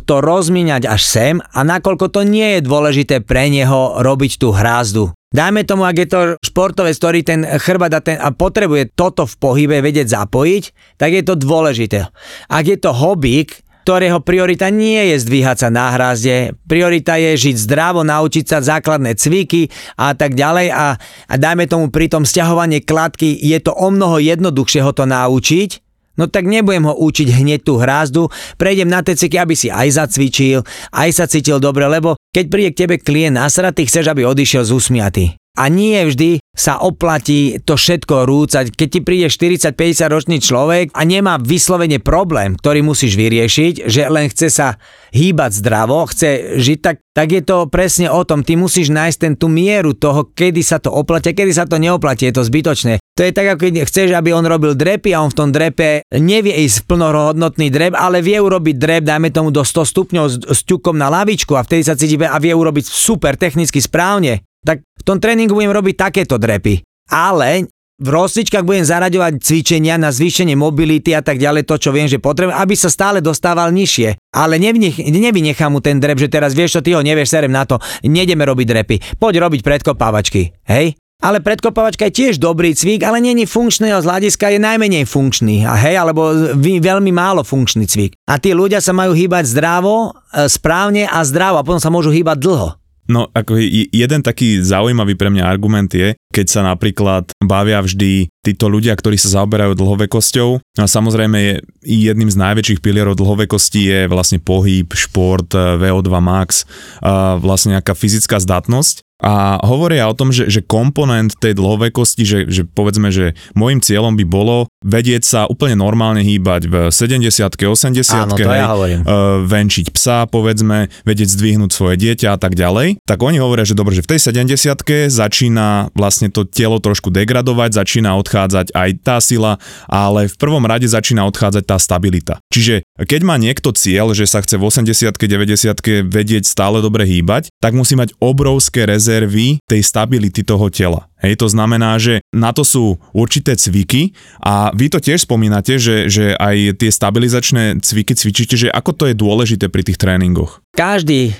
[0.00, 5.14] to rozmíňať až sem a nakoľko to nie je dôležité pre neho robiť tú hrázdu.
[5.34, 9.34] Dajme tomu, ak je to športové ktorý ten chrbát a, ten, a potrebuje toto v
[9.34, 12.06] pohybe vedieť zapojiť, tak je to dôležité.
[12.46, 17.56] Ak je to hobík, ktorého priorita nie je zdvíhať sa na hrázde, priorita je žiť
[17.68, 19.68] zdravo, naučiť sa základné cviky
[20.00, 24.16] a tak ďalej a, a dajme tomu pri tom stiahovanie kladky, je to o mnoho
[24.16, 25.83] jednoduchšie ho to naučiť,
[26.14, 29.88] No tak nebudem ho učiť hneď tú hrázdu, prejdem na tie cviky, aby si aj
[29.98, 30.62] zacvičil,
[30.94, 34.70] aj sa cítil dobre, lebo keď príde k tebe klient nasratý, chceš, aby odišiel z
[34.74, 35.24] úsmiaty.
[35.54, 38.70] A nie vždy sa oplatí to všetko rúcať.
[38.70, 44.30] Keď ti príde 40-50 ročný človek a nemá vyslovene problém, ktorý musíš vyriešiť, že len
[44.30, 44.78] chce sa
[45.10, 48.46] hýbať zdravo, chce žiť, tak, tak je to presne o tom.
[48.46, 52.30] Ty musíš nájsť ten tú mieru toho, kedy sa to oplatí, kedy sa to neoplatí,
[52.30, 53.02] je to zbytočné.
[53.14, 56.02] To je tak, ako keď chceš, aby on robil drepy a on v tom drepe
[56.14, 60.60] nevie ísť plnohodnotný drep, ale vie urobiť drep, dajme tomu do 100 stupňov s, s
[60.66, 65.02] ťukom na lavičku a vtedy sa cíti a vie urobiť super technicky správne tak v
[65.04, 66.80] tom tréningu budem robiť takéto drepy.
[67.12, 72.10] Ale v rozcvičkách budem zaraďovať cvičenia na zvýšenie mobility a tak ďalej, to čo viem,
[72.10, 74.18] že potrebujem, aby sa stále dostával nižšie.
[74.34, 77.62] Ale nevynech, nevynechám mu ten drep, že teraz vieš čo, ty ho nevieš, serem na
[77.62, 80.98] to, nejdeme robiť drepy, poď robiť predkopávačky, hej?
[81.22, 85.64] Ale predkopávačka je tiež dobrý cvik, ale není funkčný z hľadiska je najmenej funkčný.
[85.64, 88.18] A hej, alebo veľmi málo funkčný cvik.
[88.28, 92.12] A tí ľudia sa majú hýbať zdravo, e, správne a zdravo a potom sa môžu
[92.12, 92.68] hýbať dlho.
[93.04, 93.60] No, ako
[93.92, 99.14] jeden taký zaujímavý pre mňa argument je, keď sa napríklad bavia vždy títo ľudia, ktorí
[99.14, 100.58] sa zaoberajú dlhovekosťou.
[100.82, 101.54] A samozrejme je
[101.86, 106.66] jedným z najväčších pilierov dlhovekosti je vlastne pohyb, šport, VO2 max,
[106.98, 109.06] a vlastne nejaká fyzická zdatnosť.
[109.24, 114.18] A hovoria o tom, že, že komponent tej dlhovekosti, že, že povedzme, že môjim cieľom
[114.20, 119.00] by bolo vedieť sa úplne normálne hýbať v 70 80 Áno, to ja hovorím.
[119.06, 123.00] Uh, venčiť psa, povedzme, vedieť zdvihnúť svoje dieťa a tak ďalej.
[123.08, 127.80] Tak oni hovoria, že dobre, že v tej 70 začína vlastne to telo trošku degradovať,
[127.80, 132.40] začína odchádzať aj tá sila, ale v prvom rade začína odchádzať tá stabilita.
[132.52, 137.50] Čiže keď má niekto cieľ, že sa chce v 80 90 vedieť stále dobre hýbať,
[137.58, 141.08] tak musí mať obrovské rezervy tej stability toho tela.
[141.24, 144.12] Hej, to znamená, že na to sú určité cviky
[144.44, 149.04] a vy to tiež spomínate, že, že aj tie stabilizačné cviky cvičíte, že ako to
[149.08, 150.60] je dôležité pri tých tréningoch.
[150.76, 151.32] Každý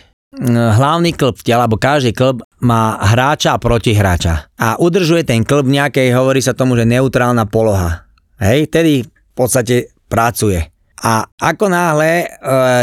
[0.50, 4.48] hlavný klb tela, alebo každý klb má hráča a protihráča.
[4.56, 8.08] A udržuje ten klb nejakej, hovorí sa tomu, že neutrálna poloha.
[8.40, 10.64] Hej, tedy v podstate pracuje.
[11.04, 12.26] A ako náhle e,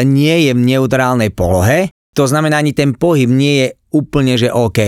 [0.06, 3.68] nie je v neutrálnej polohe, to znamená ani ten pohyb nie je
[3.98, 4.80] úplne, že OK.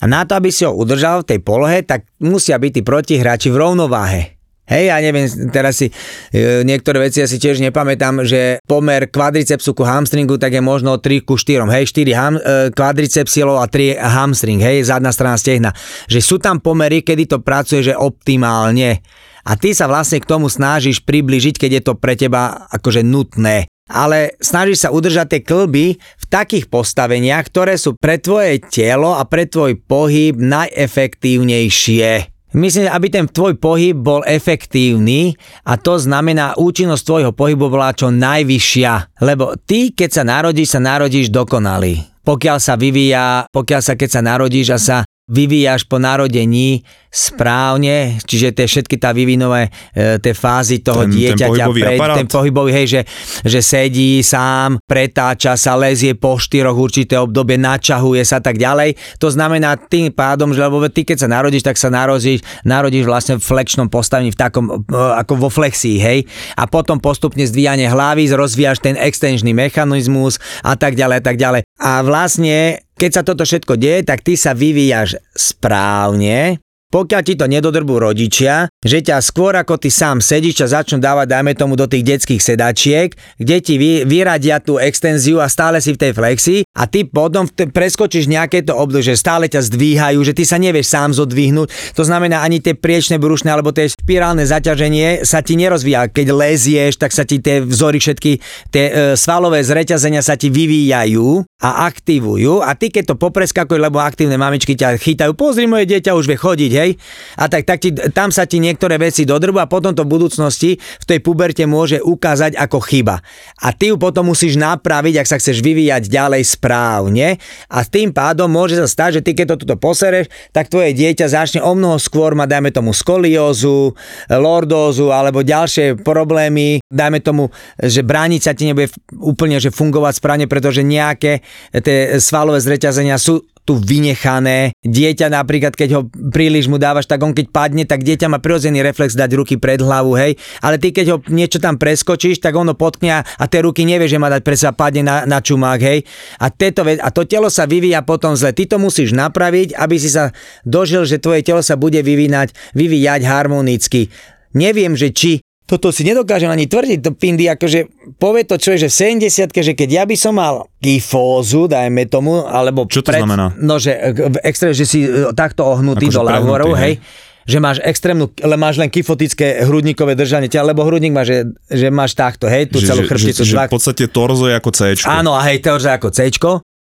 [0.00, 3.48] A na to, aby si ho udržal v tej polohe, tak musia byť tí protihráči
[3.52, 4.39] v rovnováhe.
[4.70, 5.90] Hej, ja neviem, teraz si
[6.30, 11.02] e, niektoré veci ja si tiež nepamätám, že pomer kvadricepsu ku hamstringu tak je možno
[11.02, 11.66] 3 ku 4.
[11.66, 15.74] Hej, 4 ham, e, kvadriceps silov a 3 hamstring, hej, zadná strana stehna.
[16.06, 19.02] Že sú tam pomery, kedy to pracuje, že optimálne.
[19.42, 23.66] A ty sa vlastne k tomu snažíš približiť, keď je to pre teba akože nutné
[23.90, 29.26] ale snažíš sa udržať tie klby v takých postaveniach, ktoré sú pre tvoje telo a
[29.26, 32.39] pre tvoj pohyb najefektívnejšie.
[32.50, 38.10] Myslím, aby ten tvoj pohyb bol efektívny a to znamená účinnosť tvojho pohybu bola čo
[38.10, 39.22] najvyššia.
[39.22, 42.02] Lebo ty, keď sa narodíš, sa narodíš dokonalý.
[42.20, 44.96] Pokiaľ sa vyvíja, pokiaľ sa keď sa narodíš a sa
[45.30, 51.18] vyvíjaš po narodení správne, čiže tie všetky tá vývinové e, tie fázy toho Ten- ten
[51.34, 52.16] dieťaťa, pohybový aparát.
[52.22, 53.00] ten pohybový, hej, že,
[53.42, 58.94] že sedí sám, pretáča sa, lezie po štyroch určité obdobie, načahuje sa tak ďalej.
[59.18, 63.34] To znamená tým pádom, že lebo ty keď sa narodíš, tak sa narodíš, narodíš vlastne
[63.38, 66.18] v flexnom postavení, v takom, e, ako vo flexii, hej.
[66.54, 71.60] A potom postupne zdvíjanie hlavy, rozvíjaš ten extenžný mechanizmus a tak ďalej a tak ďalej.
[71.82, 76.60] A vlastne, keď sa toto všetko deje, tak ty sa vyvíjaš správne,
[76.90, 81.30] pokiaľ ti to nedodrbú rodičia, že ťa skôr ako ty sám sedíš ťa začnú dávať,
[81.30, 85.94] dajme tomu, do tých detských sedačiek, kde ti vy, vyradia tú extenziu a stále si
[85.94, 90.18] v tej flexii a ty potom te- preskočíš nejaké to obdobie, že stále ťa zdvíhajú,
[90.26, 91.94] že ty sa nevieš sám zodvihnúť.
[91.94, 96.10] To znamená ani tie priečné brušné alebo tie špirálne zaťaženie sa ti nerozvíja.
[96.10, 98.42] Keď lezieš, tak sa ti tie vzory všetky,
[98.74, 104.02] tie e, svalové zreťazenia sa ti vyvíjajú a aktivujú a ty keď to popreskakuješ, lebo
[104.02, 106.92] aktívne mamičky ťa chytajú, pozri moje dieťa už vie chodiť, hej,
[107.36, 110.80] a tak, tak ti, tam sa ti niektoré veci dodrbu a potom to v budúcnosti
[110.80, 113.20] v tej puberte môže ukázať ako chyba.
[113.60, 117.36] A ty ju potom musíš napraviť, ak sa chceš vyvíjať ďalej správne.
[117.68, 121.26] A tým pádom môže sa stať, že ty keď to tuto posereš, tak tvoje dieťa
[121.28, 123.92] začne o mnoho skôr mať, dajme tomu, skoliózu,
[124.32, 130.80] lordózu alebo ďalšie problémy, dajme tomu, že bránica ti nebude úplne že fungovať správne, pretože
[130.80, 134.74] nejaké tie svalové zreťazenia sú tu vynechané.
[134.82, 138.82] Dieťa napríklad, keď ho príliš mu dávaš, tak on keď padne, tak dieťa má prirodzený
[138.82, 140.34] reflex dať ruky pred hlavu, hej.
[140.58, 144.18] Ale ty keď ho niečo tam preskočíš, tak ono potkne a- tie ruky nevie, že
[144.18, 146.02] má dať pre sa padne na, na čumák, hej.
[146.42, 148.50] A, tieto, a to telo sa vyvíja potom zle.
[148.50, 150.34] Ty to musíš napraviť, aby si sa
[150.66, 154.10] dožil, že tvoje telo sa bude vyvínať, vyvíjať harmonicky.
[154.50, 157.86] Neviem, že či toto si nedokážem ani tvrdiť, to Pindy, akože
[158.18, 162.42] povie to človek, že v 70 že keď ja by som mal kyfózu, dajme tomu,
[162.42, 162.90] alebo...
[162.90, 163.54] Čo to znamená?
[163.54, 167.46] No, že e, v extré, že si e, takto ohnutý Akože do lavorov, prehnutý, hej,
[167.46, 171.38] že máš extrémnu, ale máš len kyfotické hrudníkové držanie tela, lebo hrudník máš, že,
[171.70, 173.46] že máš takto, hej, tú celú chrbticu.
[173.46, 174.80] že, že šlak- v podstate torzo je ako C.
[175.06, 176.26] Áno, a hej, teória ako C.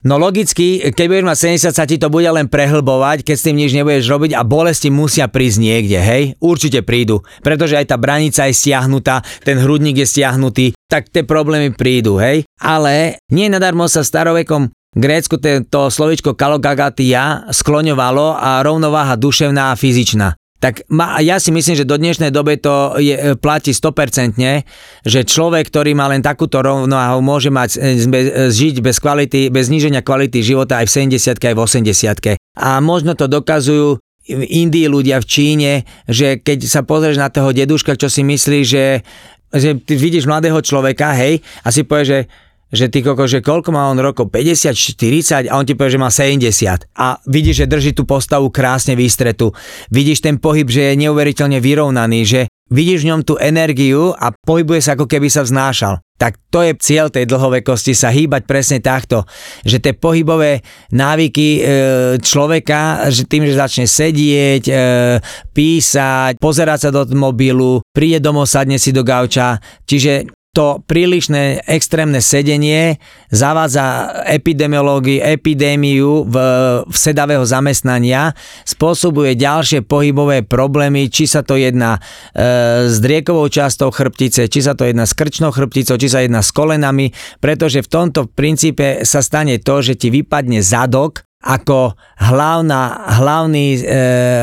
[0.07, 3.59] No logicky, keď budeš mať 70, sa ti to bude len prehlbovať, keď s tým
[3.59, 6.22] nič nebudeš robiť a bolesti musia prísť niekde, hej?
[6.38, 11.74] Určite prídu, pretože aj tá branica je stiahnutá, ten hrudník je stiahnutý, tak tie problémy
[11.74, 12.46] prídu, hej?
[12.62, 20.38] Ale nie nadarmo sa starovekom Grécku to slovičko kalokagatia skloňovalo a rovnováha duševná a fyzičná.
[20.57, 24.64] Tak ma, ja si myslím, že do dnešnej doby to je, e, platí 100%,
[25.04, 29.52] že človek, ktorý má len takúto rovnováhu, môže mať, e, zbe- e, žiť bez kvality,
[29.52, 34.42] bez zníženia kvality života aj v 70 aj v 80 A možno to dokazujú v
[34.42, 35.72] Indii ľudia v Číne,
[36.09, 39.04] že keď sa pozrieš na toho deduška, čo si myslí, že,
[39.52, 42.20] že ty vidíš mladého človeka, hej, a si povieš, že
[42.74, 46.02] že ty koko, že koľko má on rokov, 50, 40 a on ti povie, že
[46.02, 49.54] má 70 a vidíš, že drží tú postavu krásne vystretú.
[49.94, 54.82] Vidíš ten pohyb, že je neuveriteľne vyrovnaný, že vidíš v ňom tú energiu a pohybuje
[54.82, 56.02] sa ako keby sa vznášal.
[56.16, 59.28] Tak to je cieľ tej dlhovekosti, sa hýbať presne takto,
[59.68, 61.60] že tie pohybové návyky e,
[62.24, 64.74] človeka, že tým, že začne sedieť, e,
[65.52, 72.24] písať, pozerať sa do mobilu, príde domov, sadne si do gauča, čiže to prílišné extrémne
[72.24, 72.96] sedenie
[73.28, 76.36] zavádza epidemiológiu, epidémiu v,
[76.88, 78.32] v sedavého zamestnania,
[78.64, 82.00] spôsobuje ďalšie pohybové problémy, či sa to jedná
[82.32, 86.40] e, s driekovou časťou chrbtice, či sa to jedná s krčnou chrbticou, či sa jedná
[86.40, 87.12] s kolenami,
[87.44, 93.97] pretože v tomto princípe sa stane to, že ti vypadne zadok ako hlavná, hlavný, e,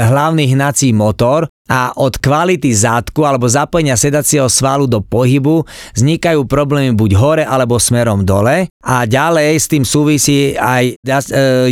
[0.07, 5.63] hlavný hnací motor a od kvality zadku alebo zapojenia sedacieho svalu do pohybu
[5.95, 11.13] vznikajú problémy buď hore alebo smerom dole a ďalej s tým súvisí aj e,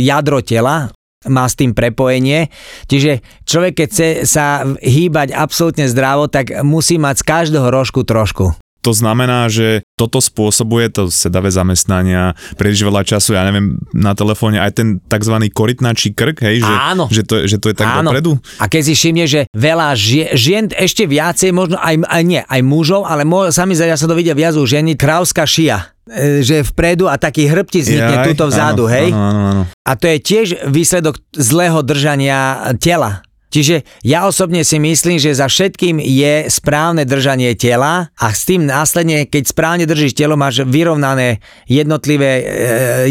[0.00, 0.88] jadro tela,
[1.28, 2.50] má s tým prepojenie.
[2.90, 8.58] Čiže človek, keď chce sa hýbať absolútne zdravo, tak musí mať z každého rožku trošku.
[8.82, 14.58] To znamená, že toto spôsobuje to sedavé zamestnania, príliš veľa času, ja neviem, na telefóne
[14.58, 15.38] aj ten tzv.
[15.54, 17.06] korytnačí krk, hej, že, Áno.
[17.06, 18.10] že, to, že to je tak Áno.
[18.10, 18.34] dopredu.
[18.58, 22.60] A keď si všimne, že veľa žien, žien ešte viacej, možno aj, aj nie, aj
[22.66, 25.94] mužov, ale mo, sami ja sa to vidia viac u ženy, krávska šia.
[26.02, 29.08] E, že vpredu a taký hrbti vznikne Jaj, tuto vzadu, áno, hej?
[29.14, 29.62] Áno, áno, áno.
[29.86, 33.22] A to je tiež výsledok zlého držania tela.
[33.52, 38.64] Čiže ja osobne si myslím, že za všetkým je správne držanie tela a s tým
[38.64, 42.44] následne, keď správne držíš telo, máš vyrovnané jednotlivé, e,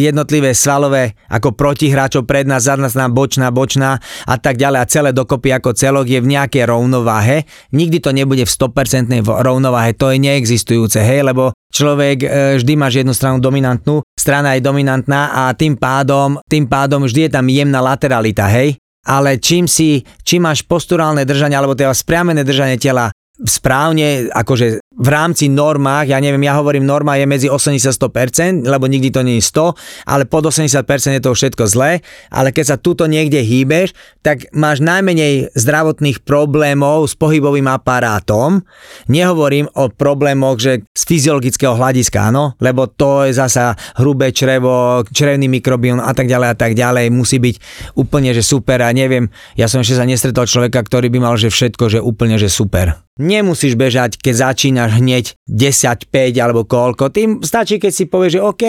[0.01, 5.77] jednotlivé svalové ako protihráčov, predná, zadná, bočná, bočná a tak ďalej a celé dokopy ako
[5.77, 7.45] celok je v nejakej rovnováhe.
[7.69, 12.27] Nikdy to nebude v 100% v rovnováhe, to je neexistujúce, hej, lebo človek e,
[12.57, 17.31] vždy máš jednu stranu dominantnú, strana je dominantná a tým pádom, tým pádom vždy je
[17.31, 18.80] tam jemná lateralita, hej?
[19.05, 23.09] Ale čím si, čím máš posturálne držanie alebo teda spriamené držanie tela
[23.41, 29.09] správne, akože v rámci normách, ja neviem, ja hovorím, norma je medzi 80-100%, lebo nikdy
[29.09, 29.73] to nie je 100,
[30.05, 34.85] ale pod 80% je to všetko zlé, ale keď sa tuto niekde hýbeš, tak máš
[34.85, 38.61] najmenej zdravotných problémov s pohybovým aparátom.
[39.09, 45.49] Nehovorím o problémoch, že z fyziologického hľadiska, áno, lebo to je zasa hrubé črevo, črevný
[45.49, 47.55] mikrobiom a tak ďalej a tak ďalej, musí byť
[47.97, 51.49] úplne, že super a neviem, ja som ešte sa nestretol človeka, ktorý by mal, že
[51.49, 53.01] všetko, že úplne, že super.
[53.21, 57.09] Nemusíš bežať, keď začínaš hneď 10, 5 alebo koľko.
[57.09, 58.65] Tým stačí, keď si povieš, že OK,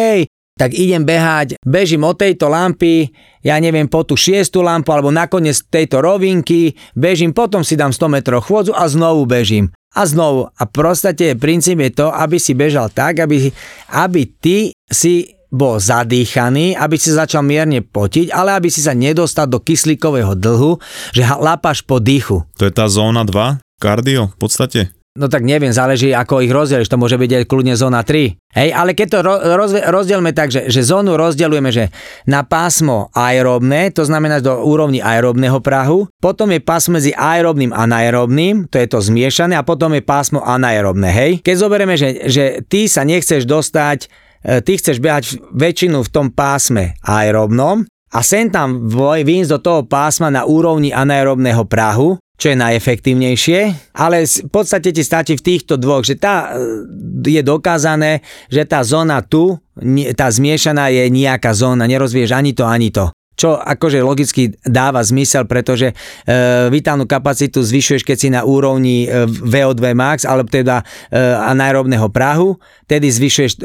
[0.52, 3.08] tak idem behať, bežím od tejto lampy,
[3.40, 8.06] ja neviem, po tú šiestu lampu alebo nakoniec tejto rovinky, bežím, potom si dám 100
[8.12, 9.72] metrov chôdzu a znovu bežím.
[9.92, 10.48] A znovu.
[10.56, 13.52] A prostate princíp je to, aby si bežal tak, aby,
[13.92, 19.44] aby ty si bol zadýchaný, aby si začal mierne potiť, ale aby si sa nedostal
[19.44, 20.80] do kyslíkového dlhu,
[21.12, 22.48] že lapáš po dýchu.
[22.56, 23.60] To je tá zóna 2?
[23.76, 24.80] Kardio v podstate?
[25.12, 28.32] No tak neviem, záleží ako ich rozdeliš, to môže byť aj kľudne zóna 3.
[28.32, 31.92] Hej, ale keď to roz, rozdielme tak, že, že zónu rozdeľujeme, že
[32.24, 37.84] na pásmo aerobné, to znamená do úrovni aerobného prahu, potom je pásmo medzi aerobným a
[37.84, 41.32] anaerobným, to je to zmiešané, a potom je pásmo anaerobné, hej.
[41.44, 44.08] Keď zoberieme, že, že ty sa nechceš dostať,
[44.48, 49.80] e, ty chceš behať väčšinu v tom pásme aerobnom, a sem tam výjsť do toho
[49.88, 53.61] pásma na úrovni anaerobného prahu, čo je najefektívnejšie,
[53.95, 56.59] ale v podstate ti stačí v týchto dvoch, že tá
[57.22, 58.18] je dokázané,
[58.51, 59.62] že tá zóna tu,
[60.18, 65.48] tá zmiešaná je nejaká zóna, nerozvieš ani to, ani to čo akože logicky dáva zmysel,
[65.48, 65.94] pretože e,
[66.68, 72.60] vitálnu kapacitu zvyšuješ, keď si na úrovni e, VO2 max, alebo teda e, anaerobného prahu,
[72.84, 73.60] tedy zvyšuješ e,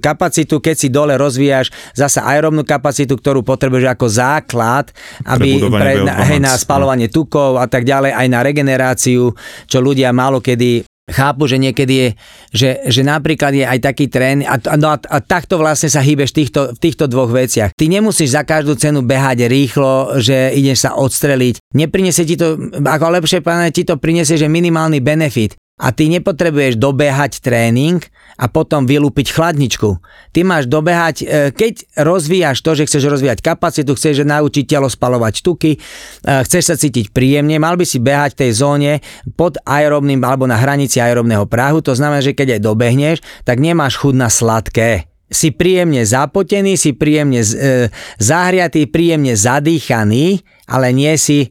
[0.00, 4.90] kapacitu, keď si dole rozvíjaš zasa aerobnú kapacitu, ktorú potrebuješ ako základ,
[5.28, 9.36] aby pre, na, hej, na spalovanie tukov a tak ďalej, aj na regeneráciu,
[9.68, 12.08] čo ľudia málo kedy chápu, že niekedy je,
[12.54, 16.32] že, že napríklad je aj taký trén a, no a, a takto vlastne sa hýbeš
[16.32, 17.74] v týchto, dvoch veciach.
[17.74, 21.74] Ty nemusíš za každú cenu behať rýchlo, že ideš sa odstreliť.
[21.74, 26.76] Neprinesie ti to, ako lepšie páne, ti to prinesie, že minimálny benefit a ty nepotrebuješ
[26.76, 28.04] dobehať tréning
[28.40, 30.00] a potom vylúpiť chladničku.
[30.32, 35.44] Ty máš dobehať, e, keď rozvíjaš to, že chceš rozvíjať kapacitu, chceš naučiť telo spalovať
[35.44, 35.78] tuky, e,
[36.24, 38.92] chceš sa cítiť príjemne, mal by si behať v tej zóne
[39.36, 44.00] pod aerobným alebo na hranici aerobného prahu, to znamená, že keď aj dobehneš, tak nemáš
[44.00, 51.46] chud na sladké si príjemne zapotený, si príjemne e, zahriatý, príjemne zadýchaný, ale nie si
[51.46, 51.48] e,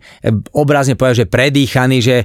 [0.51, 2.15] obrazne povedať, že predýchaný, že,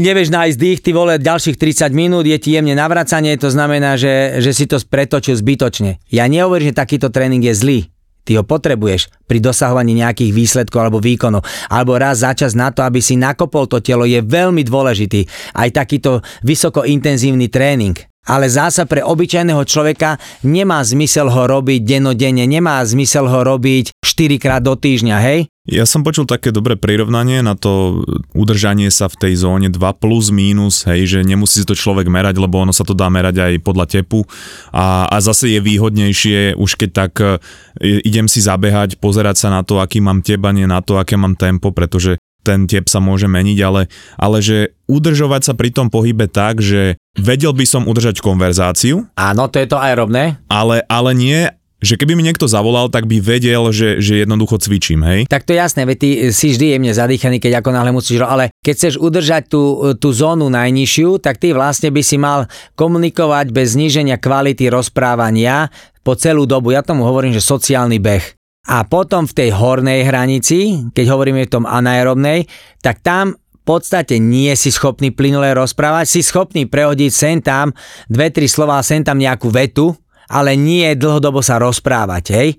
[0.00, 4.40] nevieš nájsť dých, ty vole, ďalších 30 minút je ti jemne navracanie, to znamená, že,
[4.42, 6.00] že si to pretočil zbytočne.
[6.10, 7.80] Ja nehovorím, že takýto tréning je zlý.
[8.20, 11.40] Ty ho potrebuješ pri dosahovaní nejakých výsledkov alebo výkonov.
[11.72, 15.24] Alebo raz za čas na to, aby si nakopol to telo, je veľmi dôležitý.
[15.56, 17.96] Aj takýto vysoko intenzívny tréning
[18.30, 24.38] ale zasa pre obyčajného človeka nemá zmysel ho robiť denodenne, nemá zmysel ho robiť 4
[24.38, 25.50] krát do týždňa, hej?
[25.70, 28.02] Ja som počul také dobré prirovnanie na to
[28.34, 32.38] udržanie sa v tej zóne 2 plus mínus, hej, že nemusí si to človek merať,
[32.38, 34.24] lebo ono sa to dá merať aj podľa tepu
[34.70, 37.38] a, a zase je výhodnejšie už keď tak e,
[37.82, 41.36] idem si zabehať, pozerať sa na to, aký mám teba, nie na to, aké mám
[41.36, 46.26] tempo, pretože ten tep sa môže meniť, ale, ale že udržovať sa pri tom pohybe
[46.26, 49.06] tak, že vedel by som udržať konverzáciu.
[49.14, 50.42] Áno, to je to aerobné.
[50.50, 51.46] Ale, ale nie
[51.80, 55.20] že keby mi niekto zavolal, tak by vedel, že, že jednoducho cvičím, hej?
[55.24, 58.52] Tak to je jasné, veď ty si vždy jemne zadýchaný, keď ako náhle musíš, ale
[58.60, 62.44] keď chceš udržať tú, tú zónu najnižšiu, tak ty vlastne by si mal
[62.76, 65.72] komunikovať bez zníženia kvality rozprávania
[66.04, 66.76] po celú dobu.
[66.76, 68.24] Ja tomu hovorím, že sociálny beh.
[68.68, 72.44] A potom v tej hornej hranici, keď hovoríme o tom anaerobnej,
[72.84, 73.32] tak tam
[73.64, 77.72] podstate nie si schopný plynule rozprávať, si schopný prehodiť sem tam
[78.10, 79.94] dve, tri slova, sem tam nejakú vetu,
[80.30, 82.50] ale nie dlhodobo sa rozprávať, hej.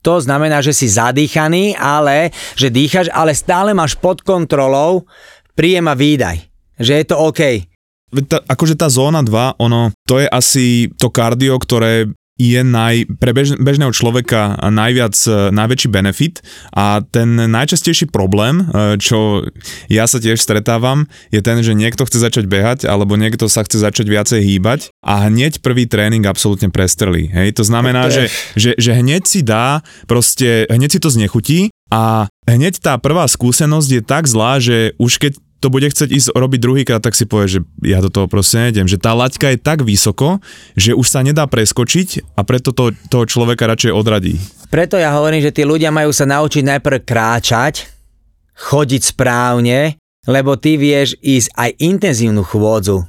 [0.00, 5.04] To znamená, že si zadýchaný, ale že dýchaš, ale stále máš pod kontrolou
[5.52, 6.40] príjem a výdaj.
[6.80, 7.40] Že je to OK.
[8.24, 12.08] Tá, akože tá zóna 2, ono, to je asi to kardio, ktoré
[12.40, 16.40] je naj, pre bež, bežného človeka najviac, e, najväčší benefit
[16.72, 19.44] a ten najčastejší problém, e, čo
[19.92, 23.84] ja sa tiež stretávam, je ten, že niekto chce začať behať alebo niekto sa chce
[23.84, 27.28] začať viacej hýbať a hneď prvý tréning absolútne prestrelí.
[27.28, 27.60] Hej?
[27.60, 32.80] To znamená, že, že, že hneď si dá, proste hneď si to znechutí a hneď
[32.80, 37.04] tá prvá skúsenosť je tak zlá, že už keď to bude chcieť ísť robiť druhýkrát,
[37.04, 38.88] tak si povie, že ja do toho proste nejdem.
[38.88, 40.40] Že tá laťka je tak vysoko,
[40.72, 44.40] že už sa nedá preskočiť a preto to, toho človeka radšej odradí.
[44.72, 47.92] Preto ja hovorím, že tí ľudia majú sa naučiť najprv kráčať,
[48.56, 53.04] chodiť správne, lebo ty vieš ísť aj intenzívnu chôdzu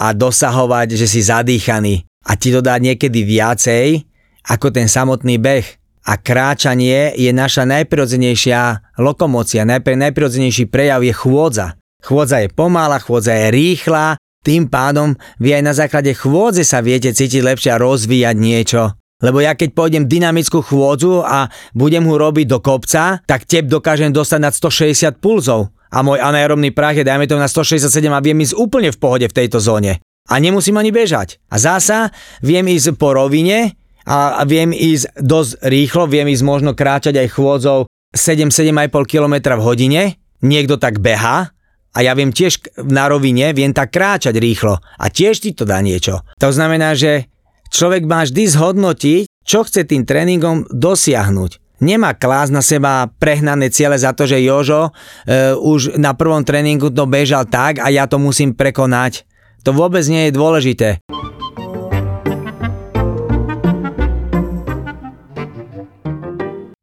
[0.00, 4.08] a dosahovať, že si zadýchaný a ti to dá niekedy viacej
[4.48, 5.66] ako ten samotný beh.
[6.02, 11.78] A kráčanie je naša najprirodzenejšia lokomócia, najpr- najprirodzenejší prejav je chôdza.
[12.02, 17.14] Chôdza je pomála, chôdza je rýchla, tým pádom vy aj na základe chôdze sa viete
[17.14, 18.82] cítiť lepšie a rozvíjať niečo.
[19.22, 21.46] Lebo ja keď pôjdem dynamickú chôdzu a
[21.78, 25.70] budem ho robiť do kopca, tak tep dokážem dostať nad 160 pulzov.
[25.94, 29.26] A môj anaerobný prach je dajme to na 167 a viem ísť úplne v pohode
[29.30, 30.02] v tejto zóne.
[30.26, 31.38] A nemusím ani bežať.
[31.46, 32.10] A zasa
[32.42, 37.86] viem ísť po rovine, a viem ísť dosť rýchlo, viem ísť možno kráčať aj chôdzou
[38.10, 40.02] 7-7,5 km v hodine,
[40.42, 41.51] niekto tak beha
[41.92, 45.78] a ja viem tiež na rovine, viem tak kráčať rýchlo a tiež ti to dá
[45.84, 46.24] niečo.
[46.40, 47.28] To znamená, že
[47.68, 51.82] človek má vždy zhodnotiť, čo chce tým tréningom dosiahnuť.
[51.82, 54.94] Nemá klás na seba prehnané ciele za to, že Jožo
[55.26, 59.26] e, už na prvom tréningu to bežal tak a ja to musím prekonať.
[59.66, 60.88] To vôbec nie je dôležité.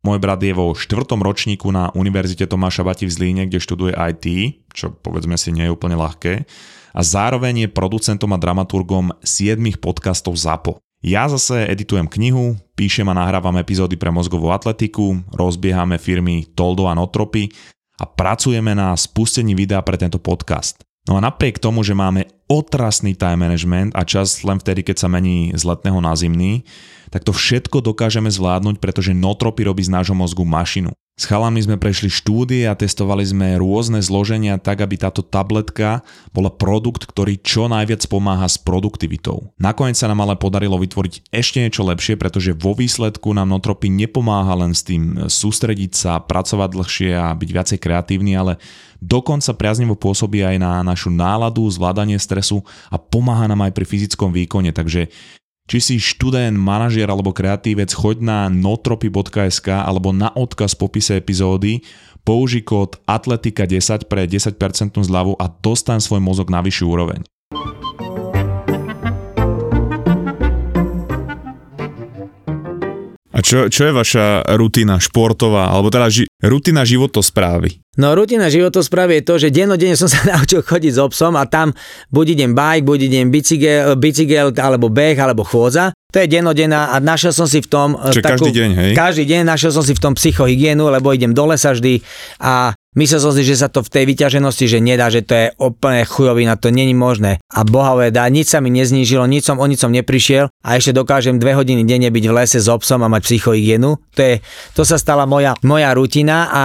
[0.09, 4.25] Môj brat je vo štvrtom ročníku na Univerzite Tomáša Bati v Zlíne, kde študuje IT,
[4.73, 6.49] čo povedzme si nie je úplne ľahké.
[6.97, 10.81] A zároveň je producentom a dramaturgom 7 podcastov ZAPO.
[11.05, 16.97] Ja zase editujem knihu, píšem a nahrávam epizódy pre mozgovú atletiku, rozbiehame firmy Toldo a
[16.97, 17.53] Notropy
[18.01, 20.81] a pracujeme na spustení videa pre tento podcast.
[21.05, 25.07] No a napriek tomu, že máme otrasný time management a čas len vtedy, keď sa
[25.07, 26.65] mení z letného na zimný,
[27.09, 30.93] tak to všetko dokážeme zvládnuť, pretože Notropy robí z nášho mozgu mašinu.
[31.19, 35.99] S chalami sme prešli štúdie a testovali sme rôzne zloženia tak, aby táto tabletka
[36.31, 39.51] bola produkt, ktorý čo najviac pomáha s produktivitou.
[39.59, 44.63] Nakoniec sa nám ale podarilo vytvoriť ešte niečo lepšie, pretože vo výsledku nám Notropy nepomáha
[44.63, 48.55] len s tým sústrediť sa, pracovať dlhšie a byť viacej kreatívny, ale
[49.03, 54.31] dokonca priaznivo pôsobí aj na našu náladu, zvládanie stresu a pomáha nám aj pri fyzickom
[54.31, 55.11] výkone, takže
[55.69, 61.85] či si študent, manažer alebo kreatívec, choď na notropy.sk alebo na odkaz v popise epizódy,
[62.25, 64.57] použij kód Atletika10 pre 10%
[64.97, 67.21] zľavu a dostaň svoj mozog na vyššiu úroveň.
[73.29, 77.79] A čo, čo je vaša rutina športová, alebo teda ži, rutina životosprávy?
[77.99, 81.75] No rutina životosprávy je to, že dennodenne som sa naučil chodiť s obsom a tam
[82.15, 85.91] buď idem bike, buď idem bicykel, bicykel alebo beh, alebo chôdza.
[86.09, 87.93] To je dennodenná a našiel som si v tom...
[87.93, 88.91] e, Čiže každý deň, hej?
[88.97, 92.01] Každý deň našiel som si v tom psychohygienu, lebo idem do lesa vždy
[92.41, 95.47] a myslel som si, že sa to v tej vyťaženosti, že nedá, že to je
[95.61, 97.37] úplne chujovina, to není možné.
[97.53, 100.97] A bohavé dá, nič sa mi neznížilo, nič som o nič som neprišiel a ešte
[100.97, 104.01] dokážem dve hodiny denne byť v lese s obsom a mať psychohygienu.
[104.17, 104.41] To, je,
[104.73, 106.63] to sa stala moja, moja rutina a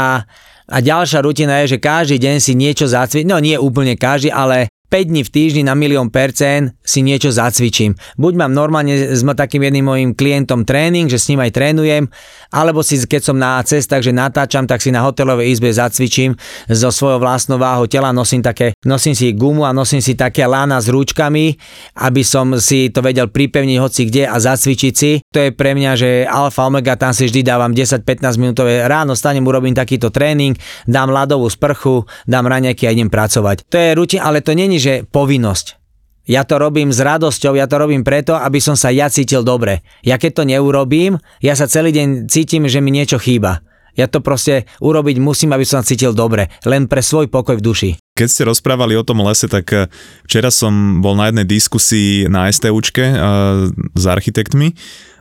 [0.69, 4.73] a ďalšia rutina je, že každý deň si niečo zacvičiť, no nie úplne každý, ale
[4.95, 7.99] 5 dní v týždni na milión percent si niečo zacvičím.
[8.15, 12.07] Buď mám normálne s takým jedným mojim klientom tréning, že s ním aj trénujem,
[12.55, 16.39] alebo si keď som na cestách, že natáčam, tak si na hotelovej izbe zacvičím
[16.71, 20.79] so svojou vlastnou váhou tela, nosím, také, nosím si gumu a nosím si také lána
[20.79, 21.59] s rúčkami,
[21.99, 25.19] aby som si to vedel pripevniť hoci kde a zacvičiť si.
[25.35, 29.43] To je pre mňa, že alfa omega, tam si vždy dávam 10-15 minútové, ráno stanem,
[29.43, 30.55] urobím takýto tréning,
[30.87, 33.67] dám ľadovú sprchu, dám raňajky a idem pracovať.
[33.67, 35.84] To je rutina, ale to není, že povinnosť.
[36.25, 39.85] Ja to robím s radosťou, ja to robím preto, aby som sa ja cítil dobre.
[40.01, 43.61] Ja keď to neurobím, ja sa celý deň cítim, že mi niečo chýba.
[43.95, 47.65] Ja to proste urobiť musím, aby som sa cítil dobre, len pre svoj pokoj v
[47.65, 47.91] duši.
[48.17, 49.87] Keď ste rozprávali o tom lese, tak eh,
[50.27, 54.75] včera som bol na jednej diskusii na STUčke uh, s architektmi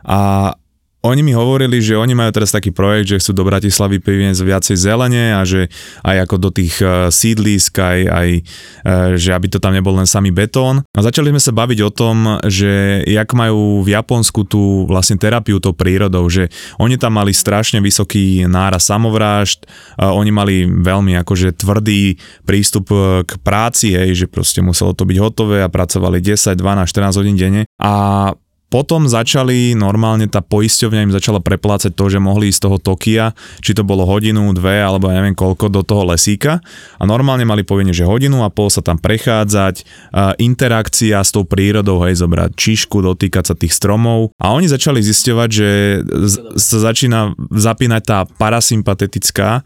[0.08, 0.52] a
[1.04, 4.76] oni mi hovorili, že oni majú teraz taký projekt, že chcú do Bratislavy priniesť viacej
[4.80, 5.68] zelene a že
[6.00, 10.08] aj ako do tých uh, sídlisk, aj, aj uh, že aby to tam nebol len
[10.08, 10.80] samý betón.
[10.96, 15.60] A začali sme sa baviť o tom, že jak majú v Japonsku tú vlastne terapiu
[15.60, 16.48] tou prírodou, že
[16.80, 19.68] oni tam mali strašne vysoký náraz samovrážd,
[20.00, 22.16] uh, oni mali veľmi akože tvrdý
[22.48, 22.88] prístup
[23.28, 27.36] k práci, hej, že proste muselo to byť hotové a pracovali 10, 12, 14 hodín
[27.36, 28.32] denne a
[28.74, 33.30] potom začali, normálne tá poisťovňa im začala preplácať to, že mohli ísť z toho Tokia,
[33.62, 36.58] či to bolo hodinu, dve, alebo ja neviem koľko, do toho lesíka.
[36.98, 39.86] A normálne mali povinne, že hodinu a pol sa tam prechádzať,
[40.42, 44.34] interakcia s tou prírodou, hej, zobrať čišku, dotýkať sa tých stromov.
[44.42, 45.68] A oni začali zisťovať, že
[46.58, 49.62] sa začína zapínať tá parasympatetická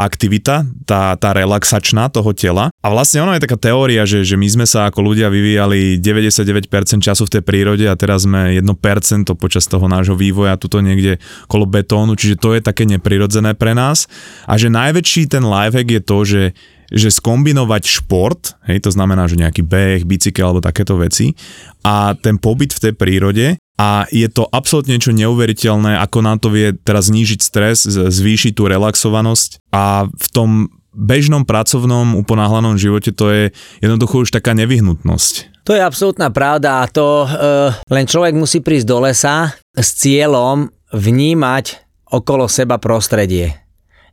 [0.00, 2.72] aktivita, tá, tá relaxačná toho tela.
[2.80, 6.72] A vlastne ono je taká teória, že, že my sme sa ako ľudia vyvíjali 99%
[7.04, 11.18] času v tej prírode a teraz sme 1% počas toho nášho vývoja tuto niekde
[11.50, 14.06] kolo betónu, čiže to je také neprirodzené pre nás.
[14.46, 16.42] A že najväčší ten lifehack je to, že
[16.90, 21.38] že skombinovať šport, hej, to znamená, že nejaký beh, bicykel alebo takéto veci
[21.86, 23.46] a ten pobyt v tej prírode
[23.78, 28.66] a je to absolútne niečo neuveriteľné, ako nám to vie teraz znížiť stres, zvýšiť tú
[28.66, 30.50] relaxovanosť a v tom
[30.90, 33.42] bežnom pracovnom uponáhlanom živote to je
[33.78, 35.49] jednoducho už taká nevyhnutnosť.
[35.68, 37.28] To je absolútna pravda a to e,
[37.92, 41.64] len človek musí prísť do lesa s cieľom vnímať
[42.10, 43.54] okolo seba prostredie.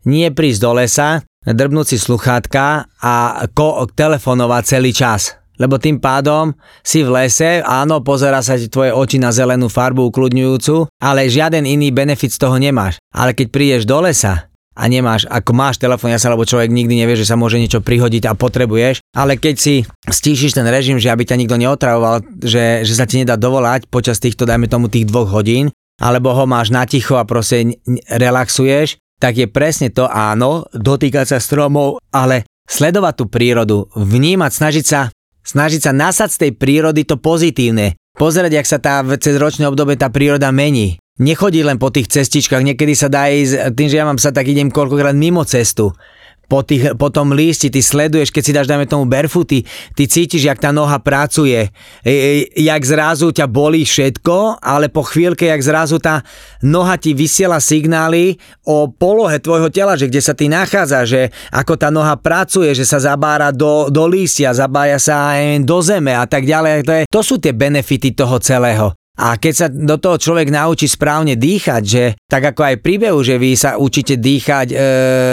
[0.05, 3.13] Nie prísť do lesa, drbnúť si sluchátka a
[3.51, 5.35] ko- telefonovať celý čas.
[5.57, 6.53] Lebo tým pádom
[6.85, 11.65] si v lese, áno, pozera sa ti tvoje oči na zelenú farbu ukludňujúcu, ale žiaden
[11.65, 13.01] iný benefit z toho nemáš.
[13.09, 14.46] Ale keď prídeš do lesa
[14.77, 17.81] a nemáš, ako máš telefón, ja sa, lebo človek nikdy nevie, že sa môže niečo
[17.81, 19.75] prihodiť a potrebuješ, ale keď si
[20.05, 24.21] stíšiš ten režim, že aby ťa nikto neotravoval, že, že sa ti nedá dovolať počas
[24.21, 29.41] týchto, dajme tomu, tých dvoch hodín, alebo ho máš na ticho a proste relaxuješ, tak
[29.41, 35.09] je presne to áno, dotýkať sa stromov, ale sledovať tú prírodu, vnímať, snažiť sa,
[35.41, 39.95] snažiť sa nasať z tej prírody to pozitívne, pozerať, jak sa tá cez ročné obdobie
[39.95, 40.97] tá príroda mení.
[41.17, 44.49] Nechodí len po tých cestičkách, niekedy sa dá ísť, tým, že ja mám sa tak
[44.49, 45.93] idem koľkokrát mimo cestu,
[46.47, 50.47] po, tých, po tom lísti, ty sleduješ, keď si dáš, dajme tomu barefooty, ty cítiš,
[50.47, 51.69] jak tá noha pracuje,
[52.01, 56.23] e, e, jak zrazu ťa bolí všetko, ale po chvíľke, jak zrazu tá
[56.63, 61.21] noha ti vysiela signály o polohe tvojho tela, že kde sa ty nachádza, že
[61.51, 66.15] ako tá noha pracuje, že sa zabára do, do lístia, zabája sa aj do zeme
[66.15, 66.87] a tak ďalej.
[66.87, 68.95] To, je, to sú tie benefity toho celého.
[69.17, 73.41] A keď sa do toho človek naučí správne dýchať, že tak ako aj príbehu, že
[73.41, 74.75] vy sa učíte dýchať, e,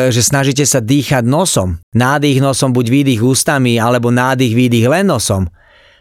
[0.09, 5.53] že snažíte sa dýchať nosom, nádych nosom, buď výdych ústami, alebo nádych, výdych len nosom,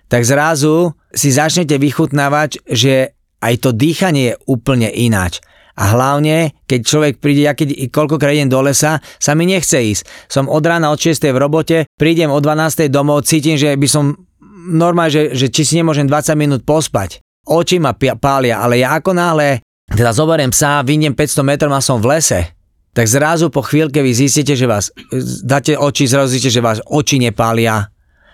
[0.08, 5.44] tak zrazu si začnete vychutnávať, že aj to dýchanie je úplne ináč.
[5.74, 10.06] A hlavne, keď človek príde, ja keď koľkokrát idem do lesa, sa mi nechce ísť.
[10.30, 11.34] Som od rána od 6.
[11.34, 12.94] v robote, prídem o 12.
[12.94, 14.14] domov, cítim, že by som
[14.70, 17.23] normálne, že, že či si nemôžem 20 minút pospať.
[17.44, 19.60] Oči ma pália, ale ja ako náhle
[19.92, 22.56] teda zoberiem psa, vyjdem 500 metrov a som v lese,
[22.96, 24.94] tak zrazu po chvíľke vy zistíte, že vás,
[25.44, 27.90] dáte oči, zrazu zistíte, že vás oči nepália,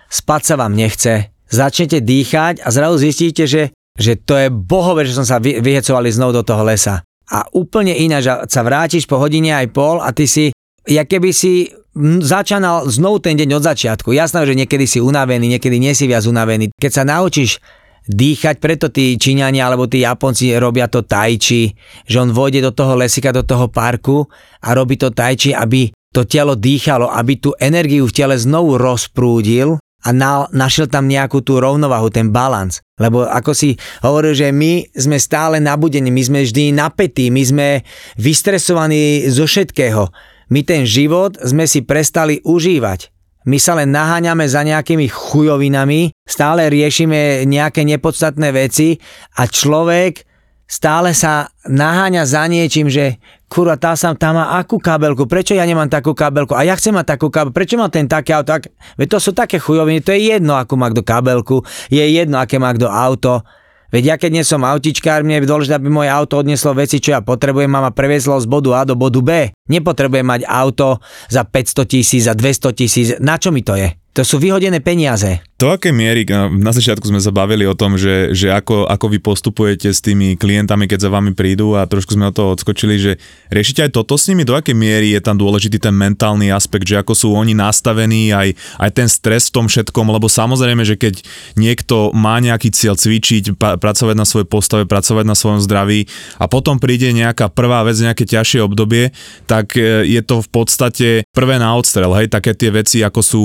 [0.06, 5.16] spať sa vám nechce, začnete dýchať a zrazu zistíte, že, že to je bohové, že
[5.16, 7.02] som sa vy, vyhecovali znovu do toho lesa.
[7.30, 10.50] A úplne ináč, že sa vrátiš po hodine aj pol a ty si,
[10.86, 14.10] ja keby si m, začínal znovu ten deň od začiatku.
[14.12, 16.74] Jasné, že niekedy si unavený, niekedy nie si viac unavený.
[16.74, 17.62] Keď sa naučíš
[18.10, 21.70] dýchať, preto tí Číňania alebo tí Japonci robia to tajči,
[22.04, 24.26] že on vojde do toho lesika, do toho parku
[24.66, 29.78] a robí to tajči, aby to telo dýchalo, aby tú energiu v tele znovu rozprúdil
[30.00, 32.80] a na, našiel tam nejakú tú rovnovahu, ten balans.
[32.96, 37.68] Lebo ako si hovoril, že my sme stále nabudení, my sme vždy napätí, my sme
[38.16, 40.08] vystresovaní zo všetkého.
[40.50, 43.19] My ten život sme si prestali užívať.
[43.48, 49.00] My sa len naháňame za nejakými chujovinami, stále riešime nejaké nepodstatné veci
[49.40, 50.28] a človek
[50.70, 53.18] stále sa naháňa za niečím, že
[53.50, 56.54] kurva, tá, sa, tá má akú kabelku, prečo ja nemám takú kabelku?
[56.54, 58.70] A ja chcem mať takú kabelku, prečo má ten také auto, ak...
[58.94, 62.62] Veď to sú také chujoviny, to je jedno, akú má kto kabelku, je jedno, aké
[62.62, 63.42] má kto auto,
[63.90, 67.18] Veď ja keď nie som autičkár, mne je dôležité, aby moje auto odneslo veci, čo
[67.18, 69.30] ja potrebujem a ma previezlo z bodu A do bodu B.
[69.66, 73.06] Nepotrebujem mať auto za 500 tisíc, za 200 tisíc.
[73.18, 73.90] Na čo mi to je?
[74.10, 75.38] To sú vyhodené peniaze.
[75.60, 76.24] Do akej miery,
[76.56, 80.34] na začiatku sme sa bavili o tom, že, že ako, ako vy postupujete s tými
[80.40, 83.12] klientami, keď za vami prídu a trošku sme od toho odskočili, že
[83.52, 86.96] riešite aj toto s nimi, do akej miery je tam dôležitý ten mentálny aspekt, že
[86.96, 91.20] ako sú oni nastavení, aj, aj ten stres v tom všetkom, lebo samozrejme, že keď
[91.60, 96.08] niekto má nejaký cieľ cvičiť, pa, pracovať na svojej postave, pracovať na svojom zdraví
[96.40, 99.12] a potom príde nejaká prvá vec, nejaké ťažšie obdobie,
[99.44, 103.42] tak e, je to v podstate prvé na odstrel, hej, také tie veci, ako sú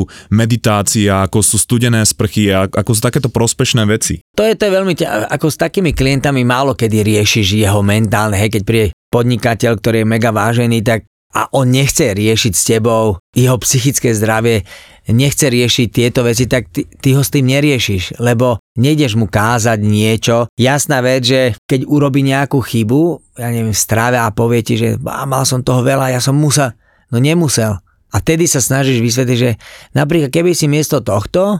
[0.55, 4.23] meditácia, ako sú studené sprchy ako sú takéto prospešné veci.
[4.39, 8.39] To je to je veľmi, ťa, ako s takými klientami málo kedy riešiš jeho mentálne,
[8.39, 11.03] hej, keď príde podnikateľ, ktorý je mega vážený, tak
[11.35, 14.63] a on nechce riešiť s tebou, jeho psychické zdravie
[15.11, 19.83] nechce riešiť tieto veci, tak ty, ty ho s tým neriešiš, lebo nejdeš mu kázať
[19.83, 20.47] niečo.
[20.55, 23.83] Jasná vec, že keď urobí nejakú chybu, ja neviem, v
[24.15, 26.71] a povie ti, že mal som toho veľa, ja som musel.
[27.11, 27.84] No nemusel.
[28.15, 29.59] A tedy sa snažíš vysvetliť, že
[29.91, 31.59] napríklad keby si miesto tohto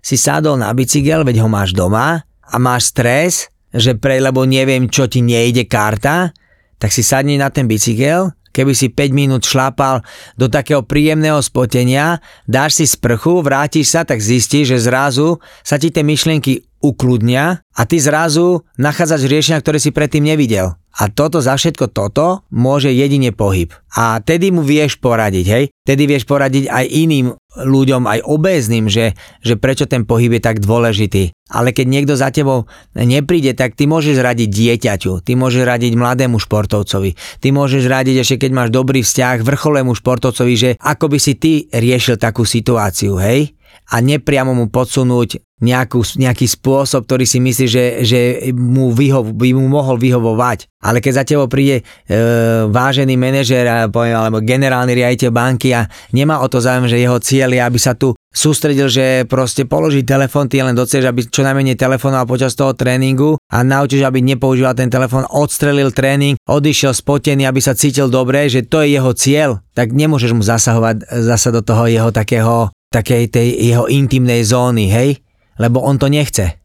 [0.00, 4.88] si sadol na bicykel, veď ho máš doma a máš stres, že pre, lebo neviem,
[4.88, 6.32] čo ti nejde karta,
[6.80, 10.00] tak si sadni na ten bicykel, keby si 5 minút šlápal
[10.40, 15.92] do takého príjemného spotenia, dáš si sprchu, vrátiš sa, tak zistíš, že zrazu sa ti
[15.92, 20.80] tie myšlienky ukludnia a ty zrazu nachádzaš riešenia, ktoré si predtým nevidel.
[20.90, 23.70] A toto za všetko toto môže jedine pohyb.
[23.94, 25.64] A tedy mu vieš poradiť, hej?
[25.86, 27.30] Tedy vieš poradiť aj iným
[27.62, 31.30] ľuďom, aj obézným, že, že prečo ten pohyb je tak dôležitý.
[31.50, 36.38] Ale keď niekto za tebou nepríde, tak ty môžeš radiť dieťaťu, ty môžeš radiť mladému
[36.42, 41.38] športovcovi, ty môžeš radiť ešte keď máš dobrý vzťah vrcholému športovcovi, že ako by si
[41.38, 43.54] ty riešil takú situáciu, hej?
[43.90, 48.20] A nepriamo mu podsunúť nejakú, nejaký spôsob, ktorý si myslí, že, že
[48.56, 50.72] mu vyho, by mu mohol vyhovovať.
[50.80, 52.16] Ale keď za tebou príde e,
[52.64, 55.84] vážený manažer alebo generálny riaditeľ banky a
[56.16, 60.00] nemá o to záujem, že jeho cieľ je, aby sa tu sústredil, že proste položí
[60.00, 64.72] telefón, ty len doceš, aby čo najmenej telefonoval počas toho tréningu a naučíš, aby nepoužíval
[64.72, 69.50] ten telefón, odstrelil tréning, odišiel spotený, aby sa cítil dobre, že to je jeho cieľ,
[69.76, 75.22] tak nemôžeš mu zasahovať zasa do toho jeho takého takej tej jeho intimnej zóny, hej?
[75.56, 76.58] Lebo on to nechce.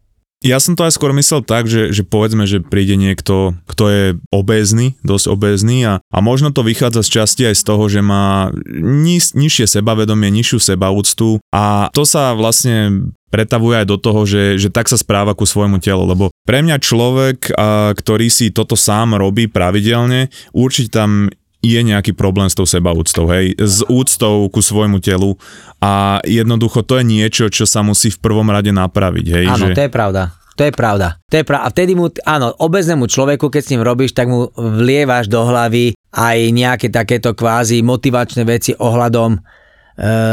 [0.46, 4.04] Ja som to aj skôr myslel tak, že, že povedzme, že príde niekto, kto je
[4.30, 8.54] obézny, dosť obézny a, a možno to vychádza z časti aj z toho, že má
[8.78, 14.70] niž, nižšie sebavedomie, nižšiu sebaúctu a to sa vlastne pretavuje aj do toho, že, že
[14.70, 19.18] tak sa správa ku svojmu telu, lebo pre mňa človek, a, ktorý si toto sám
[19.18, 21.32] robí pravidelne, určite tam
[21.66, 25.34] je nejaký problém s tou sebaúctou, hej, s úctou ku svojmu telu
[25.82, 29.46] a jednoducho to je niečo, čo sa musí v prvom rade napraviť, hej.
[29.50, 29.76] Áno, že...
[29.76, 30.24] to je pravda.
[30.56, 31.20] To je pravda.
[31.28, 31.68] To je pravda.
[31.68, 35.92] A vtedy mu, áno, obeznému človeku, keď s ním robíš, tak mu vlievaš do hlavy
[36.16, 39.40] aj nejaké takéto kvázi motivačné veci ohľadom e,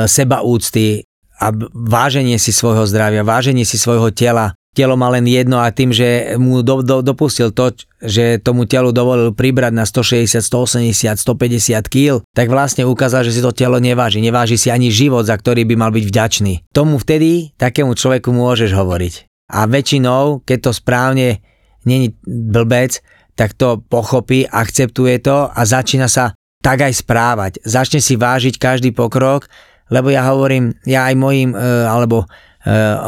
[0.07, 1.03] seba úcty
[1.43, 5.93] a váženie si svojho zdravia, váženie si svojho tela, telo má len jedno a tým,
[5.93, 11.93] že mu do, do, dopustil to, že tomu telu dovolil pribrať na 160, 180, 150
[11.93, 14.25] kg, tak vlastne ukázal, že si to telo neváži.
[14.25, 16.53] Neváži si ani život, za ktorý by mal byť vďačný.
[16.73, 19.15] Tomu vtedy takému človeku môžeš hovoriť.
[19.53, 21.45] A väčšinou, keď to správne
[21.85, 23.05] není blbec,
[23.37, 27.53] tak to pochopí, akceptuje to a začína sa tak aj správať.
[27.67, 29.51] Začne si vážiť každý pokrok,
[29.91, 32.25] lebo ja hovorím, ja aj mojim, e, alebo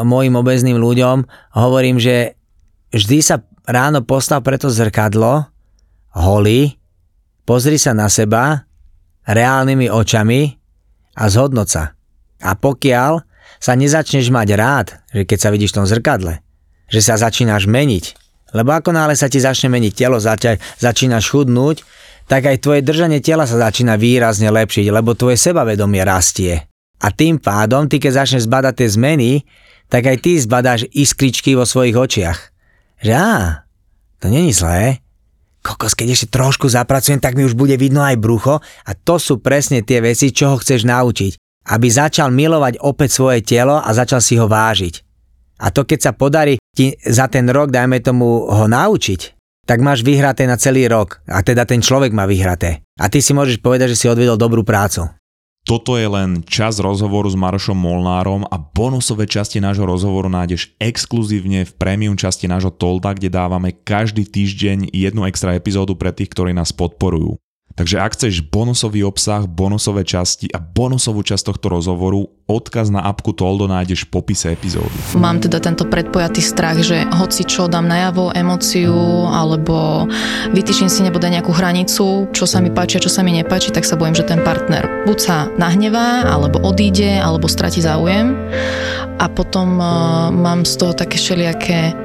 [0.03, 1.17] mojim obezným ľuďom,
[1.55, 2.35] hovorím, že
[2.91, 3.35] vždy sa
[3.65, 5.47] ráno postav pre to zrkadlo,
[6.15, 6.75] holý,
[7.47, 8.67] pozri sa na seba
[9.25, 10.55] reálnymi očami
[11.17, 11.95] a zhodnoť sa.
[12.43, 13.23] A pokiaľ
[13.57, 16.43] sa nezačneš mať rád, že keď sa vidíš v tom zrkadle,
[16.91, 18.05] že sa začínaš meniť,
[18.53, 21.81] lebo ako náhle sa ti začne meniť telo, zač- začínaš chudnúť,
[22.25, 26.65] tak aj tvoje držanie tela sa začína výrazne lepšiť, lebo tvoje sebavedomie rastie.
[27.05, 29.31] A tým pádom, ty keď začneš zbadať tie zmeny,
[29.93, 32.39] tak aj ty zbadáš iskričky vo svojich očiach.
[33.05, 33.61] Že á,
[34.17, 35.05] to není zlé.
[35.61, 39.37] Kokos, keď ešte trošku zapracujem, tak mi už bude vidno aj brucho a to sú
[39.37, 41.37] presne tie veci, čo ho chceš naučiť.
[41.69, 45.01] Aby začal milovať opäť svoje telo a začal si ho vážiť.
[45.61, 49.21] A to keď sa podarí ti za ten rok, dajme tomu, ho naučiť,
[49.65, 51.25] tak máš vyhraté na celý rok.
[51.25, 52.85] A teda ten človek má vyhraté.
[53.01, 55.09] A ty si môžeš povedať, že si odvedol dobrú prácu.
[55.65, 61.65] Toto je len čas rozhovoru s Marošom Molnárom a bonusové časti nášho rozhovoru nájdeš exkluzívne
[61.65, 66.53] v premium časti nášho Tolda, kde dávame každý týždeň jednu extra epizódu pre tých, ktorí
[66.53, 67.41] nás podporujú.
[67.75, 73.35] Takže ak chceš bonusový obsah, bonusové časti a bonusovú časť tohto rozhovoru, odkaz na apku
[73.35, 74.95] Toldo nájdeš v popise epizódy.
[75.19, 80.07] Mám teda tento predpojatý strach, že hoci čo dám najavo, emóciu alebo
[80.55, 83.83] vytýčim si nebude nejakú hranicu, čo sa mi páči a čo sa mi nepáči, tak
[83.83, 88.31] sa bojím, že ten partner buď sa nahnevá, alebo odíde, alebo stratí záujem
[89.19, 92.04] a potom uh, mám z toho také všelijaké